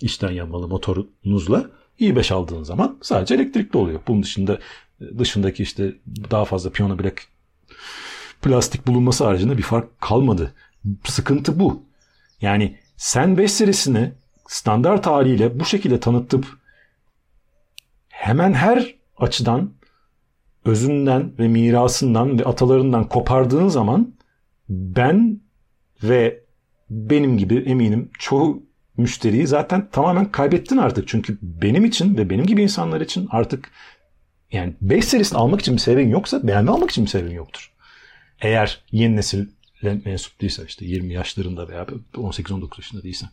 [0.00, 4.00] içten yanmalı motorunuzla i5 aldığın zaman sadece elektrikli oluyor.
[4.08, 4.58] Bunun dışında
[5.18, 5.94] dışındaki işte
[6.30, 7.18] daha fazla piyano bilek
[8.42, 10.54] plastik bulunması haricinde bir fark kalmadı.
[11.04, 11.82] Sıkıntı bu.
[12.40, 14.12] Yani sen 5 serisini
[14.48, 16.46] standart haliyle bu şekilde tanıtıp
[18.08, 19.72] hemen her açıdan
[20.64, 24.14] özünden ve mirasından ve atalarından kopardığın zaman
[24.68, 25.40] ben
[26.02, 26.44] ve
[26.92, 28.62] benim gibi eminim çoğu
[28.96, 31.08] müşteriyi zaten tamamen kaybettin artık.
[31.08, 33.70] Çünkü benim için ve benim gibi insanlar için artık
[34.52, 37.72] yani 5 serisini almak için bir sebebin yoksa BMW almak için bir sebebin yoktur.
[38.40, 39.46] Eğer yeni nesil
[40.04, 43.28] mensup değilse işte 20 yaşlarında veya 18-19 yaşında değilsen.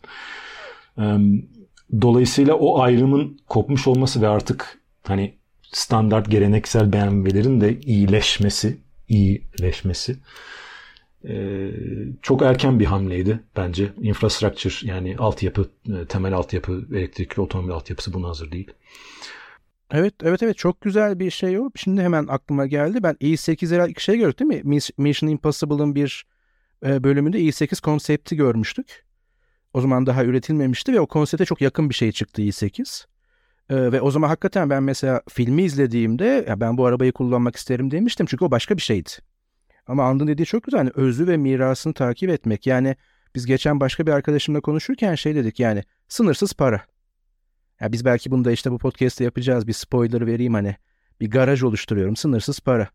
[2.00, 10.16] Dolayısıyla o ayrımın kopmuş olması ve artık hani standart geleneksel BMW'lerin de iyileşmesi, iyileşmesi
[12.22, 13.92] çok erken bir hamleydi bence.
[14.02, 15.70] Infrastructure yani altyapı,
[16.08, 18.70] temel altyapı, elektrikli otomobil altyapısı buna hazır değil.
[19.90, 20.58] Evet, evet, evet.
[20.58, 21.70] Çok güzel bir şey o.
[21.76, 23.02] Şimdi hemen aklıma geldi.
[23.02, 24.80] Ben i8 herhalde şey gördük değil mi?
[24.98, 26.26] Mission Impossible'ın bir
[26.82, 29.04] bölümünde i8 konsepti görmüştük.
[29.74, 33.06] O zaman daha üretilmemişti ve o konsepte çok yakın bir şey çıktı i8.
[33.70, 37.90] Ee, ve o zaman hakikaten ben mesela filmi izlediğimde ya ben bu arabayı kullanmak isterim
[37.90, 38.26] demiştim.
[38.26, 39.10] Çünkü o başka bir şeydi.
[39.90, 40.78] Ama Andın dediği çok güzel.
[40.78, 42.66] Yani özü ve mirasını takip etmek.
[42.66, 42.96] Yani
[43.34, 46.82] biz geçen başka bir arkadaşımla konuşurken şey dedik yani sınırsız para.
[47.80, 49.66] Ya biz belki bunu da işte bu podcast'te yapacağız.
[49.66, 50.76] Bir spoiler vereyim hani.
[51.20, 52.16] Bir garaj oluşturuyorum.
[52.16, 52.88] Sınırsız para.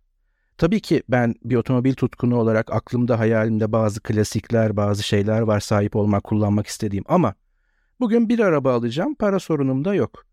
[0.57, 5.95] Tabii ki ben bir otomobil tutkunu olarak aklımda hayalimde bazı klasikler, bazı şeyler var sahip
[5.95, 7.33] olmak, kullanmak istediğim ama
[7.99, 10.25] bugün bir araba alacağım, para sorunum da yok.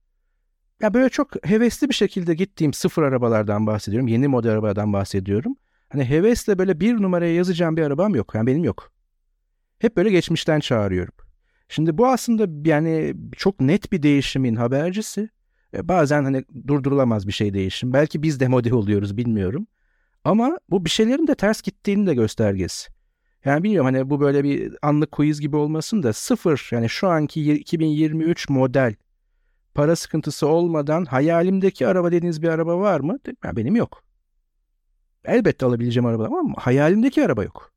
[0.81, 5.57] Ya böyle çok hevesli bir şekilde gittiğim sıfır arabalardan bahsediyorum, yeni model arabadan bahsediyorum.
[5.93, 8.93] Hani hevesle böyle bir numaraya yazacağım bir arabam yok, yani benim yok.
[9.79, 11.15] Hep böyle geçmişten çağırıyorum.
[11.69, 15.29] Şimdi bu aslında yani çok net bir değişimin habercisi.
[15.75, 17.93] E bazen hani durdurulamaz bir şey değişim.
[17.93, 19.67] Belki biz demode oluyoruz bilmiyorum.
[20.25, 22.93] Ama bu bir şeylerin de ters gittiğini de göstergesi.
[23.45, 27.53] Yani bilmiyorum hani bu böyle bir anlık quiz gibi olmasın da sıfır yani şu anki
[27.53, 28.95] 2023 model
[29.75, 33.19] para sıkıntısı olmadan hayalimdeki araba dediğiniz bir araba var mı?
[33.45, 34.12] Yani benim yok.
[35.25, 37.73] Elbette alabileceğim araba ama hayalimdeki araba yok.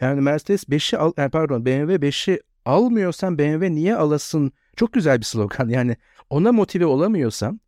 [0.00, 4.52] Yani Mercedes 5'i al, yani pardon BMW 5'i almıyorsan BMW niye alasın?
[4.76, 5.68] Çok güzel bir slogan.
[5.72, 5.96] Yani
[6.30, 7.60] ona motive olamıyorsan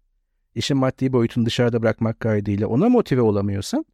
[0.54, 3.84] işin maddi boyutunu dışarıda bırakmak kaydıyla ona motive olamıyorsan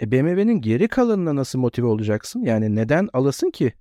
[0.00, 2.42] e BMW'nin geri kalanına nasıl motive olacaksın?
[2.42, 3.72] Yani neden alasın ki?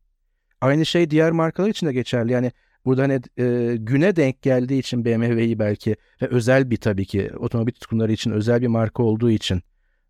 [0.62, 2.32] Aynı şey diğer markalar için de geçerli.
[2.32, 2.52] Yani
[2.86, 7.72] burada hani e, güne denk geldiği için BMW'yi belki ve özel bir tabii ki otomobil
[7.72, 9.62] tutkunları için özel bir marka olduğu için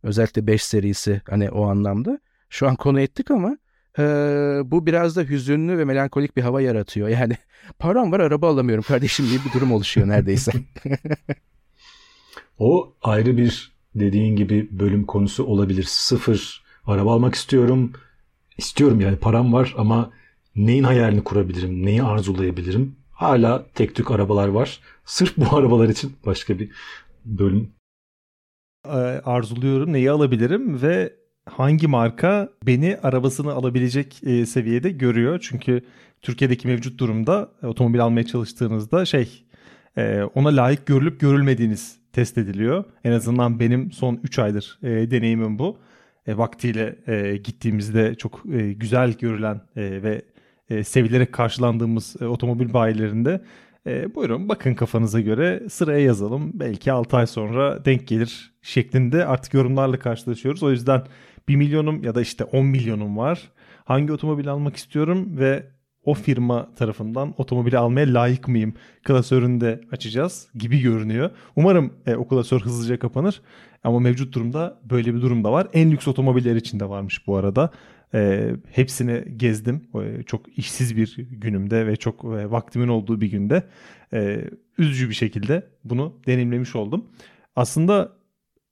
[0.08, 3.58] özellikle 5 serisi hani o anlamda şu an konu ettik ama
[4.00, 4.04] e,
[4.66, 7.08] bu biraz da hüzünlü ve melankolik bir hava yaratıyor.
[7.08, 7.38] Yani
[7.80, 10.52] param var araba alamıyorum kardeşim gibi bir durum oluşuyor neredeyse.
[12.60, 15.84] O ayrı bir dediğin gibi bölüm konusu olabilir.
[15.84, 17.94] Sıfır araba almak istiyorum.
[18.58, 20.12] İstiyorum yani param var ama
[20.56, 21.86] neyin hayalini kurabilirim?
[21.86, 22.96] Neyi arzulayabilirim?
[23.12, 24.80] Hala tek tük arabalar var.
[25.06, 26.72] Sırf bu arabalar için başka bir
[27.26, 27.72] bölüm.
[29.26, 31.14] Arzuluyorum neyi alabilirim ve
[31.46, 35.40] hangi marka beni arabasını alabilecek e, seviyede görüyor.
[35.50, 35.82] Çünkü
[36.22, 39.44] Türkiye'deki mevcut durumda otomobil almaya çalıştığınızda şey
[39.98, 42.84] e, ona layık görülüp görülmediğiniz test ediliyor.
[43.04, 45.78] En azından benim son 3 aydır e, deneyimim bu.
[46.28, 50.22] E, vaktiyle e, gittiğimizde çok e, güzel görülen e, ve
[50.70, 53.42] e, sevilerek karşılandığımız e, otomobil bayilerinde
[53.88, 56.52] e, buyurun bakın kafanıza göre sıraya yazalım.
[56.54, 60.64] Belki 6 ay sonra denk gelir şeklinde artık yorumlarla karşılaşıyoruz.
[60.64, 61.04] O yüzden
[61.48, 63.52] 1 milyonum ya da işte 10 milyonum var.
[63.86, 65.64] Hangi otomobil almak istiyorum ve
[66.04, 68.74] o firma tarafından otomobili almaya layık mıyım
[69.04, 71.32] klasörünü de açacağız gibi görünüyor.
[71.56, 73.42] Umarım e, o klasör hızlıca kapanır
[73.84, 75.68] ama mevcut durumda böyle bir durum da var.
[75.74, 77.72] En lüks otomobiller için de varmış bu arada.
[78.14, 79.88] E, hepsini gezdim.
[79.96, 83.64] E, çok işsiz bir günümde ve çok e, vaktimin olduğu bir günde
[84.14, 87.06] e, üzücü bir şekilde bunu deneyimlemiş oldum.
[87.56, 88.18] Aslında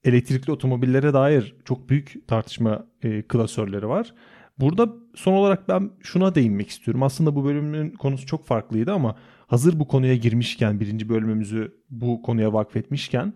[0.04, 4.14] elektrikli otomobillere dair çok büyük tartışma e, klasörleri var.
[4.60, 7.04] Burada son olarak ben şuna değinmek istiyorum.
[7.04, 9.16] Aslında bu bölümün konusu çok farklıydı ama
[9.48, 13.34] hazır bu konuya girmişken, birinci bölümümüzü bu konuya vakfetmişken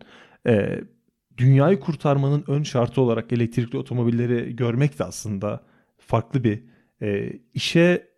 [0.48, 0.82] e,
[1.38, 5.64] dünyayı kurtarmanın ön şartı olarak elektrikli otomobilleri görmek de aslında
[6.10, 6.64] farklı bir
[7.02, 8.10] e, işe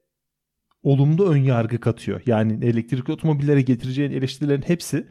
[0.84, 2.22] olumlu ön yargı katıyor.
[2.26, 5.08] Yani elektrikli otomobillere getireceğin eleştirilerin hepsi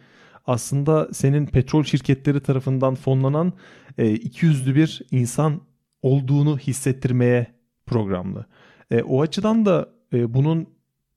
[0.46, 3.52] aslında senin petrol şirketleri tarafından fonlanan
[3.98, 5.60] e, iki yüzlü bir insan
[6.02, 7.46] olduğunu hissettirmeye
[7.86, 8.46] programlı.
[8.90, 10.66] E, o açıdan da e, bunun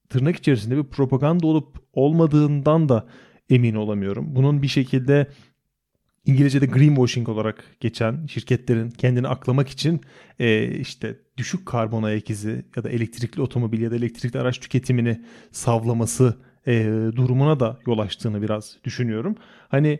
[0.10, 3.08] tırnak içerisinde bir propaganda olup olmadığından da
[3.50, 4.36] emin olamıyorum.
[4.36, 5.28] Bunun bir şekilde
[6.26, 10.02] İngilizce'de greenwashing olarak geçen şirketlerin kendini aklamak için
[10.40, 15.22] e, işte düşük karbon ayak izi ya da elektrikli otomobil ya da elektrikli araç tüketimini
[15.52, 19.36] savlaması e, durumuna da yol açtığını biraz düşünüyorum.
[19.68, 20.00] Hani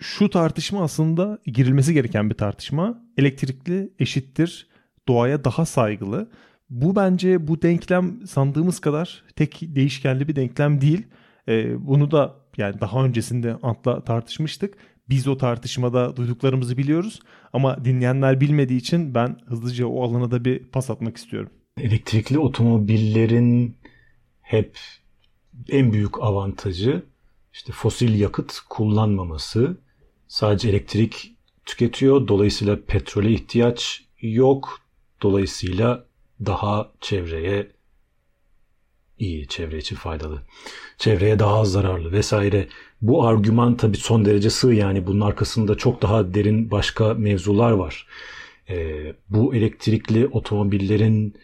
[0.00, 3.02] şu tartışma aslında girilmesi gereken bir tartışma.
[3.16, 4.68] Elektrikli eşittir
[5.08, 6.30] doğaya daha saygılı.
[6.70, 11.06] Bu bence bu denklem sandığımız kadar tek değişkenli bir denklem değil.
[11.48, 14.74] E, bunu da yani daha öncesinde Ant'la tartışmıştık.
[15.10, 17.20] Biz o tartışmada duyduklarımızı biliyoruz
[17.52, 21.50] ama dinleyenler bilmediği için ben hızlıca o alana da bir pas atmak istiyorum.
[21.80, 23.76] Elektrikli otomobillerin
[24.42, 24.78] hep
[25.68, 27.02] en büyük avantajı
[27.52, 29.80] işte fosil yakıt kullanmaması.
[30.28, 32.28] Sadece elektrik tüketiyor.
[32.28, 34.80] Dolayısıyla petrole ihtiyaç yok.
[35.22, 36.04] Dolayısıyla
[36.46, 37.72] daha çevreye
[39.20, 40.42] iyi, çevre için faydalı.
[40.98, 42.68] Çevreye daha az zararlı vesaire.
[43.02, 48.06] Bu argüman tabii son derece sığ yani bunun arkasında çok daha derin başka mevzular var.
[48.70, 51.34] Ee, bu elektrikli otomobillerin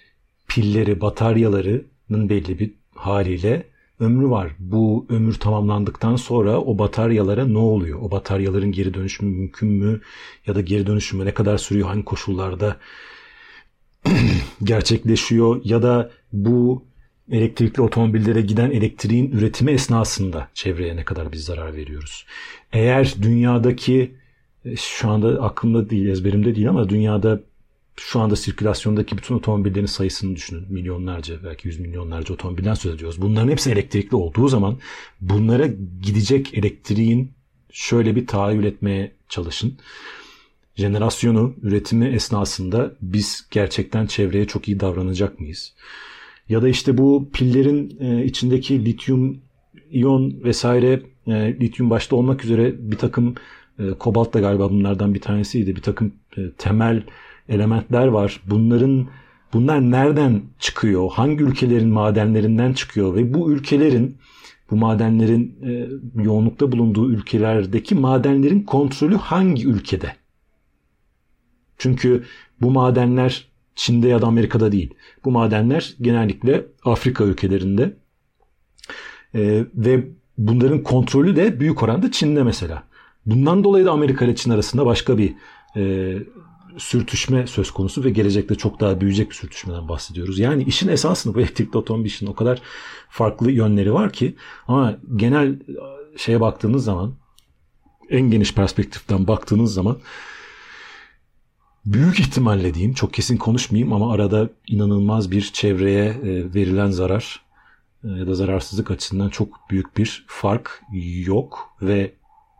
[0.48, 3.66] pilleri, bataryalarının belli bir haliyle
[4.00, 4.52] ömrü var.
[4.58, 7.98] Bu ömür tamamlandıktan sonra o bataryalara ne oluyor?
[8.02, 10.00] O bataryaların geri dönüşümü mümkün mü?
[10.46, 11.88] Ya da geri dönüşümü ne kadar sürüyor?
[11.88, 12.76] Hangi koşullarda
[14.62, 15.60] gerçekleşiyor?
[15.64, 16.84] Ya da bu
[17.30, 22.26] elektrikli otomobillere giden elektriğin üretimi esnasında çevreye ne kadar biz zarar veriyoruz?
[22.72, 24.14] Eğer dünyadaki
[24.64, 27.40] e, şu anda aklımda değil, ezberimde değil ama dünyada
[27.96, 30.72] şu anda sirkülasyondaki bütün otomobillerin sayısını düşünün.
[30.72, 33.22] Milyonlarca belki yüz milyonlarca otomobilden söz ediyoruz.
[33.22, 34.78] Bunların hepsi elektrikli olduğu zaman
[35.20, 35.66] bunlara
[36.02, 37.32] gidecek elektriğin
[37.72, 39.78] şöyle bir tahayyül etmeye çalışın.
[40.74, 45.74] Jenerasyonu, üretimi esnasında biz gerçekten çevreye çok iyi davranacak mıyız?
[46.48, 49.40] Ya da işte bu pillerin e, içindeki lityum
[49.90, 53.34] iyon vesaire e, lityum başta olmak üzere bir takım
[53.78, 55.76] e, kobalt da galiba bunlardan bir tanesiydi.
[55.76, 57.02] Bir takım e, temel
[57.48, 58.40] elementler var.
[58.50, 59.08] Bunların
[59.52, 61.10] bunlar nereden çıkıyor?
[61.12, 64.16] Hangi ülkelerin madenlerinden çıkıyor ve bu ülkelerin
[64.70, 65.58] bu madenlerin
[66.14, 70.12] yoğunlukta bulunduğu ülkelerdeki madenlerin kontrolü hangi ülkede?
[71.78, 72.24] Çünkü
[72.60, 74.94] bu madenler Çin'de ya da Amerika'da değil.
[75.24, 77.96] Bu madenler genellikle Afrika ülkelerinde
[79.34, 80.06] e, ve
[80.38, 82.82] bunların kontrolü de büyük oranda Çin'de mesela.
[83.26, 85.34] Bundan dolayı da Amerika ile Çin arasında başka bir
[85.76, 86.14] e,
[86.78, 90.38] sürtüşme söz konusu ve gelecekte çok daha büyüyecek bir sürtüşmeden bahsediyoruz.
[90.38, 92.62] Yani işin esasını bu elektrikli otomobil işinin o kadar
[93.08, 94.36] farklı yönleri var ki
[94.68, 95.58] ama genel
[96.16, 97.14] şeye baktığınız zaman
[98.10, 99.96] en geniş perspektiften baktığınız zaman
[101.86, 107.40] büyük ihtimalle diyeyim çok kesin konuşmayayım ama arada inanılmaz bir çevreye e, verilen zarar
[108.04, 110.82] e, ya da zararsızlık açısından çok büyük bir fark
[111.26, 112.12] yok ve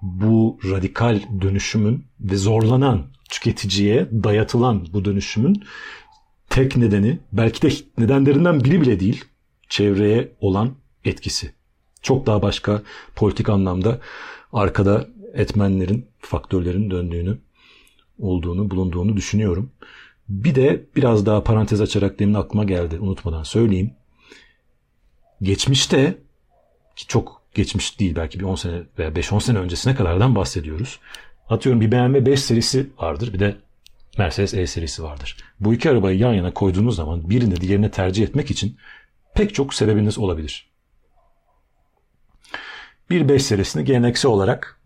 [0.02, 5.64] bu radikal dönüşümün ve zorlanan tüketiciye dayatılan bu dönüşümün
[6.50, 9.24] tek nedeni belki de nedenlerinden biri bile değil
[9.68, 11.52] çevreye olan etkisi.
[12.02, 12.82] Çok daha başka
[13.16, 14.00] politik anlamda
[14.52, 17.38] arkada etmenlerin, faktörlerin döndüğünü
[18.18, 19.70] olduğunu, bulunduğunu düşünüyorum.
[20.28, 23.94] Bir de biraz daha parantez açarak demin aklıma geldi unutmadan söyleyeyim.
[25.42, 26.18] Geçmişte
[26.96, 31.00] ki çok geçmiş değil belki bir 10 sene veya 5-10 sene öncesine kadardan bahsediyoruz.
[31.48, 33.56] Atıyorum bir BMW 5 serisi vardır bir de
[34.18, 35.36] Mercedes E serisi vardır.
[35.60, 38.76] Bu iki arabayı yan yana koyduğunuz zaman birini diğerine tercih etmek için
[39.34, 40.70] pek çok sebebiniz olabilir.
[43.10, 44.80] Bir 5 serisini geleneksel olarak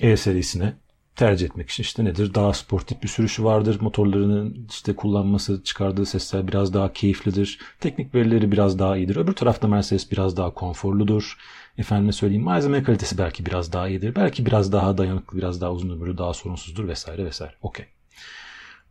[0.00, 0.72] E serisine
[1.20, 2.34] tercih etmek için işte nedir?
[2.34, 3.80] Daha sportif bir sürüşü vardır.
[3.80, 7.58] Motorlarının işte kullanması, çıkardığı sesler biraz daha keyiflidir.
[7.80, 9.16] Teknik verileri biraz daha iyidir.
[9.16, 11.36] Öbür tarafta Mercedes biraz daha konforludur.
[11.78, 14.14] Efendime söyleyeyim malzeme kalitesi belki biraz daha iyidir.
[14.14, 17.54] Belki biraz daha dayanıklı, biraz daha uzun ömürlü, daha sorunsuzdur vesaire vesaire.
[17.62, 17.86] Okey.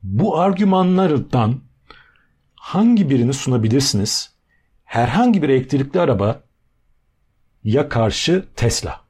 [0.04, 1.62] Bu argümanlardan
[2.56, 4.34] hangi birini sunabilirsiniz?
[4.84, 6.44] Herhangi bir elektrikli araba
[7.64, 9.02] ya karşı Tesla.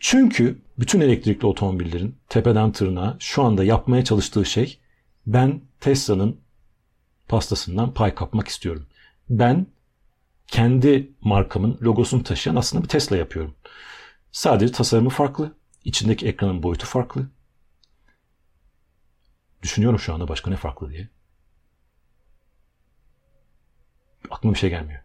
[0.00, 4.78] Çünkü bütün elektrikli otomobillerin tepeden tırnağa şu anda yapmaya çalıştığı şey
[5.26, 6.40] ben Tesla'nın
[7.28, 8.86] pastasından pay kapmak istiyorum.
[9.30, 9.66] Ben
[10.46, 13.54] kendi markamın logosunu taşıyan aslında bir Tesla yapıyorum.
[14.32, 15.54] Sadece tasarımı farklı.
[15.84, 17.28] içindeki ekranın boyutu farklı.
[19.62, 21.08] Düşünüyorum şu anda başka ne farklı diye.
[24.30, 25.00] Aklıma bir şey gelmiyor.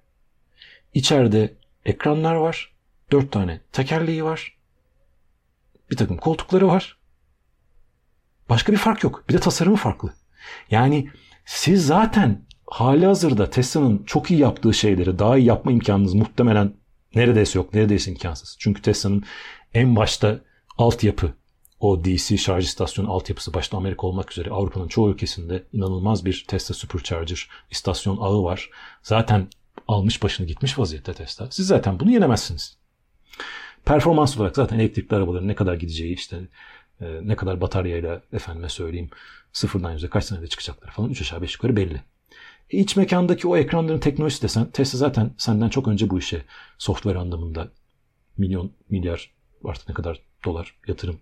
[0.94, 1.54] İçeride
[1.86, 2.74] ekranlar var.
[3.12, 4.57] Dört tane tekerleği var.
[5.92, 6.98] Bir takım koltukları var.
[8.50, 9.24] Başka bir fark yok.
[9.30, 10.14] Bir de tasarımı farklı.
[10.72, 11.10] Yani
[11.46, 16.74] siz zaten hali hazırda Tesla'nın çok iyi yaptığı şeyleri daha iyi yapma imkanınız muhtemelen
[17.16, 17.74] neredeyse yok.
[17.74, 18.56] Neredeyse imkansız.
[18.60, 19.24] Çünkü Tesla'nın
[19.74, 20.40] en başta
[20.78, 21.34] altyapı
[21.80, 26.76] o DC şarj istasyonu altyapısı başta Amerika olmak üzere Avrupa'nın çoğu ülkesinde inanılmaz bir Tesla
[26.76, 28.70] Supercharger istasyon ağı var.
[29.02, 29.48] Zaten
[29.88, 31.52] almış başını gitmiş vaziyette Tesla.
[31.52, 32.78] Siz zaten bunu yenemezsiniz.
[33.88, 36.38] Performans olarak zaten elektrikli arabaların ne kadar gideceği işte
[37.02, 39.10] e, ne kadar bataryayla efendime söyleyeyim
[39.54, 42.02] sıfırdan yüze kaç senede çıkacakları falan 3 aşağı 5 yukarı belli.
[42.70, 46.42] E, iç mekandaki o ekranların teknolojisi desen Tesla zaten senden çok önce bu işe
[46.78, 47.72] software anlamında
[48.38, 49.32] milyon milyar
[49.66, 51.20] artık ne kadar dolar yatırım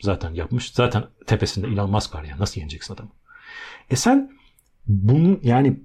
[0.00, 0.70] zaten yapmış.
[0.70, 3.10] Zaten tepesinde Elon Musk var ya nasıl yeneceksin adamı?
[3.90, 4.32] E sen
[4.86, 5.80] bunu yani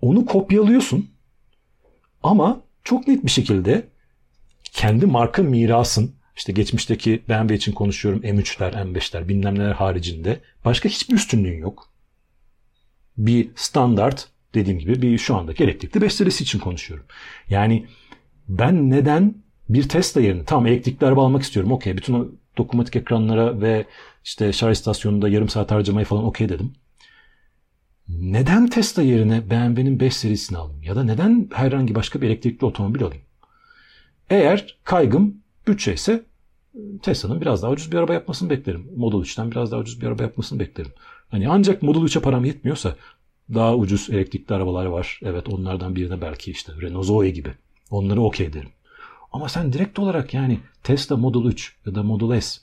[0.00, 1.10] onu kopyalıyorsun
[2.22, 3.95] ama çok net bir şekilde
[4.76, 11.14] kendi marka mirasın işte geçmişteki BMW için konuşuyorum M3'ler, M5'ler bilmem neler haricinde başka hiçbir
[11.14, 11.88] üstünlüğün yok.
[13.16, 17.06] Bir standart dediğim gibi bir şu andaki elektrikli 5 serisi için konuşuyorum.
[17.48, 17.86] Yani
[18.48, 19.34] ben neden
[19.68, 21.72] bir Tesla yerine tam elektrikli araba almak istiyorum.
[21.72, 23.86] Okey bütün o dokunmatik ekranlara ve
[24.24, 26.72] işte şarj istasyonunda yarım saat harcamayı falan okey dedim.
[28.08, 30.82] Neden Tesla yerine BMW'nin 5 serisini alayım?
[30.82, 33.25] Ya da neden herhangi başka bir elektrikli otomobil alayım?
[34.30, 35.34] Eğer kaygım
[35.66, 36.24] bütçe ise
[37.02, 38.90] Tesla'nın biraz daha ucuz bir araba yapmasını beklerim.
[38.96, 40.92] Model 3'ten biraz daha ucuz bir araba yapmasını beklerim.
[41.28, 42.96] Hani ancak Model 3'e param yetmiyorsa
[43.54, 45.20] daha ucuz elektrikli arabalar var.
[45.22, 47.50] Evet onlardan birine belki işte Renault Zoe gibi.
[47.90, 48.68] Onları okey derim.
[49.32, 52.60] Ama sen direkt olarak yani Tesla Model 3 ya da Model S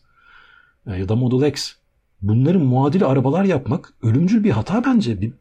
[0.88, 1.76] e, ya da Model X
[2.22, 5.22] bunların muadili arabalar yapmak ölümcül bir hata bence.
[5.22, 5.34] Bir,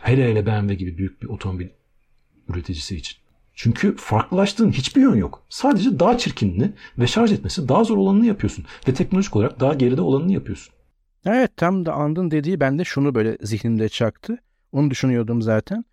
[0.00, 1.68] hele hele BMW gibi büyük bir otomobil
[2.48, 3.21] üreticisi için.
[3.54, 5.42] Çünkü farklılaştığın hiçbir yön yok.
[5.48, 8.64] Sadece daha çirkinini ve şarj etmesi daha zor olanını yapıyorsun.
[8.88, 10.74] Ve teknolojik olarak daha geride olanını yapıyorsun.
[11.26, 14.38] Evet tam da andın dediği bende şunu böyle zihnimde çaktı.
[14.72, 15.84] Onu düşünüyordum zaten.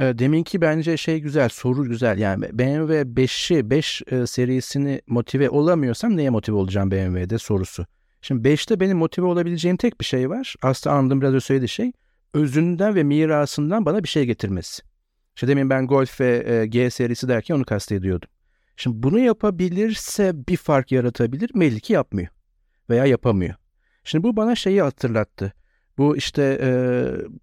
[0.00, 2.18] E, deminki bence şey güzel, soru güzel.
[2.18, 7.86] Yani BMW 5'i 5 e, serisini motive olamıyorsam neye motive olacağım BMW'de sorusu.
[8.22, 10.54] Şimdi 5'te benim motive olabileceğim tek bir şey var.
[10.62, 11.92] Aslında anladığım biraz önce söylediği şey.
[12.34, 14.82] Özünden ve mirasından bana bir şey getirmesi.
[15.34, 18.28] İşte demin ben Golf ve e, G serisi derken onu kastediyordum.
[18.76, 21.50] Şimdi bunu yapabilirse bir fark yaratabilir.
[21.54, 22.28] Belli ki yapmıyor.
[22.90, 23.54] Veya yapamıyor.
[24.04, 25.52] Şimdi bu bana şeyi hatırlattı.
[25.98, 26.70] Bu işte e,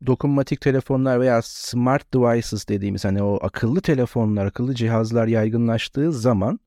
[0.05, 6.59] dokunmatik telefonlar veya smart devices dediğimiz hani o akıllı telefonlar, akıllı cihazlar yaygınlaştığı zaman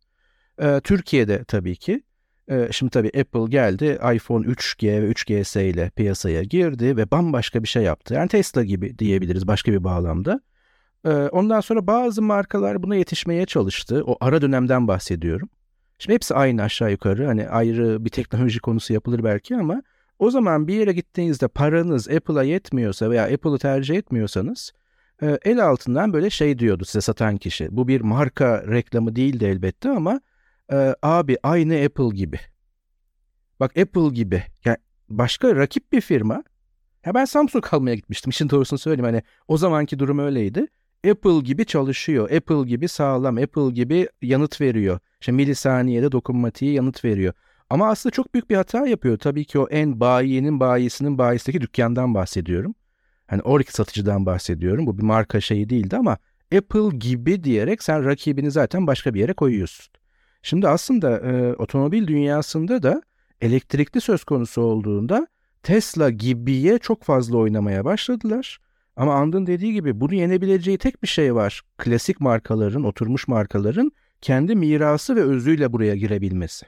[0.58, 2.02] e, Türkiye'de tabii ki
[2.48, 7.68] e, şimdi tabii Apple geldi iPhone 3G ve 3GS ile piyasaya girdi ve bambaşka bir
[7.68, 8.14] şey yaptı.
[8.14, 10.40] Yani Tesla gibi diyebiliriz başka bir bağlamda.
[11.04, 14.02] E, ondan sonra bazı markalar buna yetişmeye çalıştı.
[14.06, 15.48] O ara dönemden bahsediyorum.
[15.98, 17.26] Şimdi hepsi aynı aşağı yukarı.
[17.26, 19.82] Hani ayrı bir teknoloji konusu yapılır belki ama
[20.18, 24.72] o zaman bir yere gittiğinizde paranız Apple'a yetmiyorsa veya Apple'ı tercih etmiyorsanız
[25.22, 27.68] e, el altından böyle şey diyordu size satan kişi.
[27.76, 30.20] Bu bir marka reklamı değildi elbette ama
[30.72, 32.40] e, abi aynı Apple gibi.
[33.60, 34.42] Bak Apple gibi.
[34.64, 34.76] Yani
[35.08, 36.44] başka rakip bir firma.
[37.06, 38.30] Ya ben Samsung almaya gitmiştim.
[38.30, 39.04] İşin doğrusunu söyleyeyim.
[39.04, 40.66] Hani o zamanki durum öyleydi.
[41.10, 42.30] Apple gibi çalışıyor.
[42.30, 43.38] Apple gibi sağlam.
[43.38, 44.98] Apple gibi yanıt veriyor.
[45.20, 47.32] İşte milisaniyede dokunmatiği yanıt veriyor.
[47.70, 49.18] Ama aslında çok büyük bir hata yapıyor.
[49.18, 52.74] Tabii ki o en bayiyenin bayisinin bayisindeki dükkandan bahsediyorum.
[53.26, 54.86] Hani orik satıcıdan bahsediyorum.
[54.86, 56.18] Bu bir marka şeyi değildi ama
[56.56, 59.92] Apple gibi diyerek sen rakibini zaten başka bir yere koyuyorsun.
[60.42, 63.02] Şimdi aslında e, otomobil dünyasında da
[63.40, 65.26] elektrikli söz konusu olduğunda
[65.62, 68.58] Tesla gibiye çok fazla oynamaya başladılar.
[68.96, 71.62] Ama Andın dediği gibi bunu yenebileceği tek bir şey var.
[71.78, 76.66] Klasik markaların, oturmuş markaların kendi mirası ve özüyle buraya girebilmesi.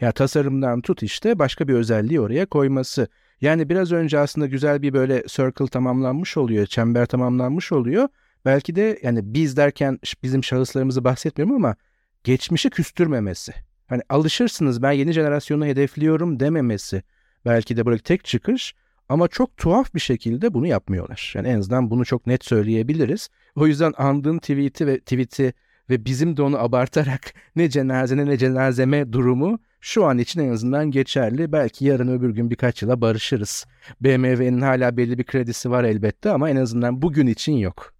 [0.00, 3.08] Ya tasarımdan tut işte başka bir özelliği oraya koyması.
[3.40, 8.08] Yani biraz önce aslında güzel bir böyle circle tamamlanmış oluyor, çember tamamlanmış oluyor.
[8.44, 11.76] Belki de yani biz derken bizim şahıslarımızı bahsetmiyorum ama
[12.24, 13.52] geçmişi küstürmemesi.
[13.86, 17.02] Hani alışırsınız ben yeni jenerasyonu hedefliyorum dememesi.
[17.44, 18.74] Belki de buradaki tek çıkış
[19.08, 21.32] ama çok tuhaf bir şekilde bunu yapmıyorlar.
[21.36, 23.28] Yani en azından bunu çok net söyleyebiliriz.
[23.56, 25.52] O yüzden andığın tweet'i ve tweet'i
[25.90, 30.90] ve bizim de onu abartarak ne cenazene ne cenazeme durumu şu an için en azından
[30.90, 31.52] geçerli.
[31.52, 33.66] Belki yarın öbür gün birkaç yıla barışırız.
[34.00, 37.94] BMW'nin hala belli bir kredisi var elbette ama en azından bugün için yok.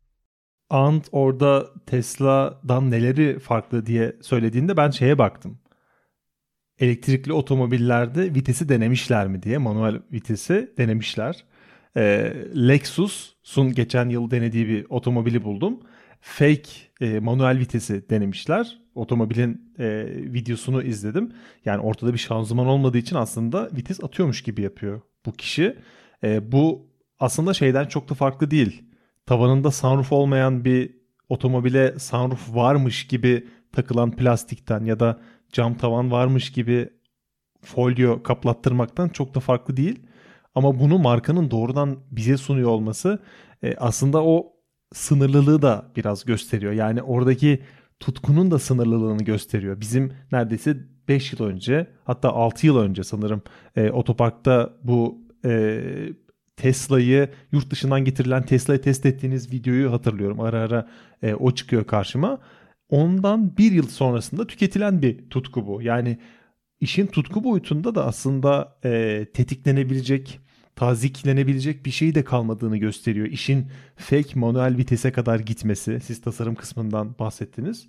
[0.71, 5.59] Ant orada Tesla'dan neleri farklı diye söylediğinde ben şeye baktım.
[6.79, 11.45] Elektrikli otomobillerde vitesi denemişler mi diye manuel vitesi denemişler.
[11.97, 15.81] Ee, Lexus'un geçen yıl denediği bir otomobili buldum.
[16.21, 16.71] Fake
[17.01, 18.79] e, manuel vitesi denemişler.
[18.95, 21.33] Otomobilin e, videosunu izledim.
[21.65, 25.77] Yani ortada bir şanzıman olmadığı için aslında vites atıyormuş gibi yapıyor bu kişi.
[26.25, 28.83] E, bu aslında şeyden çok da farklı değil
[29.27, 30.95] tavanında sunroof olmayan bir
[31.29, 35.21] otomobile sunroof varmış gibi takılan plastikten ya da
[35.55, 36.89] cam tavan varmış gibi
[37.63, 40.07] folyo kaplattırmaktan çok da farklı değil.
[40.55, 43.19] Ama bunu markanın doğrudan bize sunuyor olması
[43.63, 44.53] e, aslında o
[44.93, 46.73] sınırlılığı da biraz gösteriyor.
[46.73, 47.63] Yani oradaki
[48.01, 49.81] tutkunun da sınırlılığını gösteriyor.
[49.81, 50.77] Bizim neredeyse
[51.09, 53.43] 5 yıl önce hatta 6 yıl önce sanırım
[53.77, 55.83] e, otoparkta bu e,
[56.57, 60.41] Tesla'yı yurt dışından getirilen Tesla'yı test ettiğiniz videoyu hatırlıyorum.
[60.41, 60.89] Ara ara
[61.23, 62.39] e, o çıkıyor karşıma.
[62.89, 65.83] Ondan bir yıl sonrasında tüketilen bir tutku bu.
[65.83, 66.19] Yani
[66.81, 70.41] işin tutku boyutunda da aslında e, tetiklenebilecek,
[70.77, 73.27] taziklenebilecek bir şey de kalmadığını gösteriyor.
[73.27, 73.67] İşin
[73.97, 76.01] fake manuel vitese kadar gitmesi.
[76.01, 77.89] Siz tasarım kısmından bahsettiniz.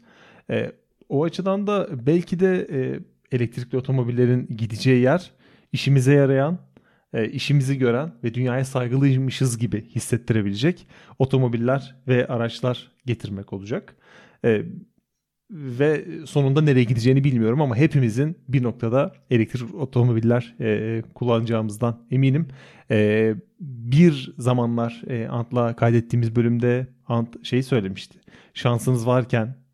[0.50, 0.72] E,
[1.10, 3.00] o açıdan da belki de e,
[3.36, 5.32] elektrikli otomobillerin gideceği yer
[5.72, 6.60] işimize yarayan
[7.14, 10.88] e, işimizi gören ve dünyaya saygılıymışız gibi hissettirebilecek
[11.20, 13.96] otomobiller ve araçlar getirmek olacak.
[14.46, 14.66] E,
[15.52, 22.48] ve sonunda nereye gideceğini bilmiyorum ama hepimizin bir noktada elektrik otomobiller e, kullanacağımızdan eminim.
[22.92, 28.20] E, bir zamanlar e, Ant'la kaydettiğimiz bölümde Ant şey söylemişti.
[28.54, 29.65] Şansınız varken e,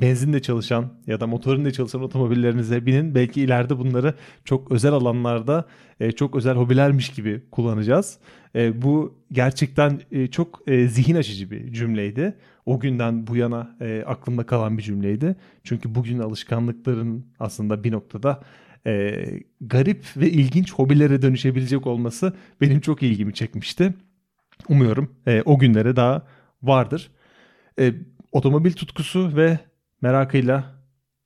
[0.00, 3.14] benzinle çalışan ya da motorunla çalışan otomobillerinize binin.
[3.14, 4.14] Belki ileride bunları
[4.44, 5.64] çok özel alanlarda
[6.00, 8.18] e, çok özel hobilermiş gibi kullanacağız.
[8.54, 10.00] E, bu gerçekten
[10.30, 12.34] çok zihin açıcı bir cümleydi.
[12.66, 13.76] O günden bu yana
[14.06, 15.36] aklımda kalan bir cümleydi.
[15.64, 18.40] Çünkü bugün alışkanlıkların aslında bir noktada
[19.60, 23.94] garip ve ilginç hobilere dönüşebilecek olması benim çok ilgimi çekmişti.
[24.68, 25.14] Umuyorum
[25.44, 26.26] o günlere daha
[26.62, 27.10] vardır
[28.32, 29.58] otomobil tutkusu ve
[30.02, 30.78] merakıyla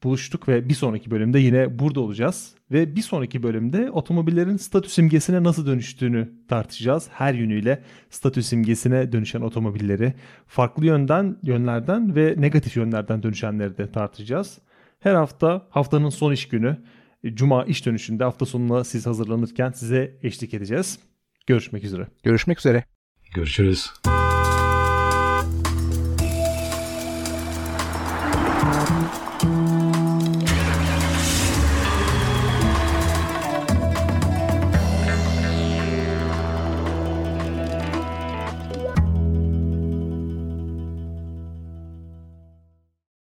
[0.02, 2.54] buluştuk ve bir sonraki bölümde yine burada olacağız.
[2.70, 7.08] Ve bir sonraki bölümde otomobillerin statü simgesine nasıl dönüştüğünü tartışacağız.
[7.12, 10.14] Her yönüyle statü simgesine dönüşen otomobilleri
[10.46, 14.58] farklı yönden, yönlerden ve negatif yönlerden dönüşenleri de tartışacağız.
[15.00, 16.78] Her hafta haftanın son iş günü
[17.34, 20.98] Cuma iş dönüşünde hafta sonuna siz hazırlanırken size eşlik edeceğiz.
[21.46, 22.06] Görüşmek üzere.
[22.22, 22.84] Görüşmek üzere.
[23.34, 23.90] Görüşürüz.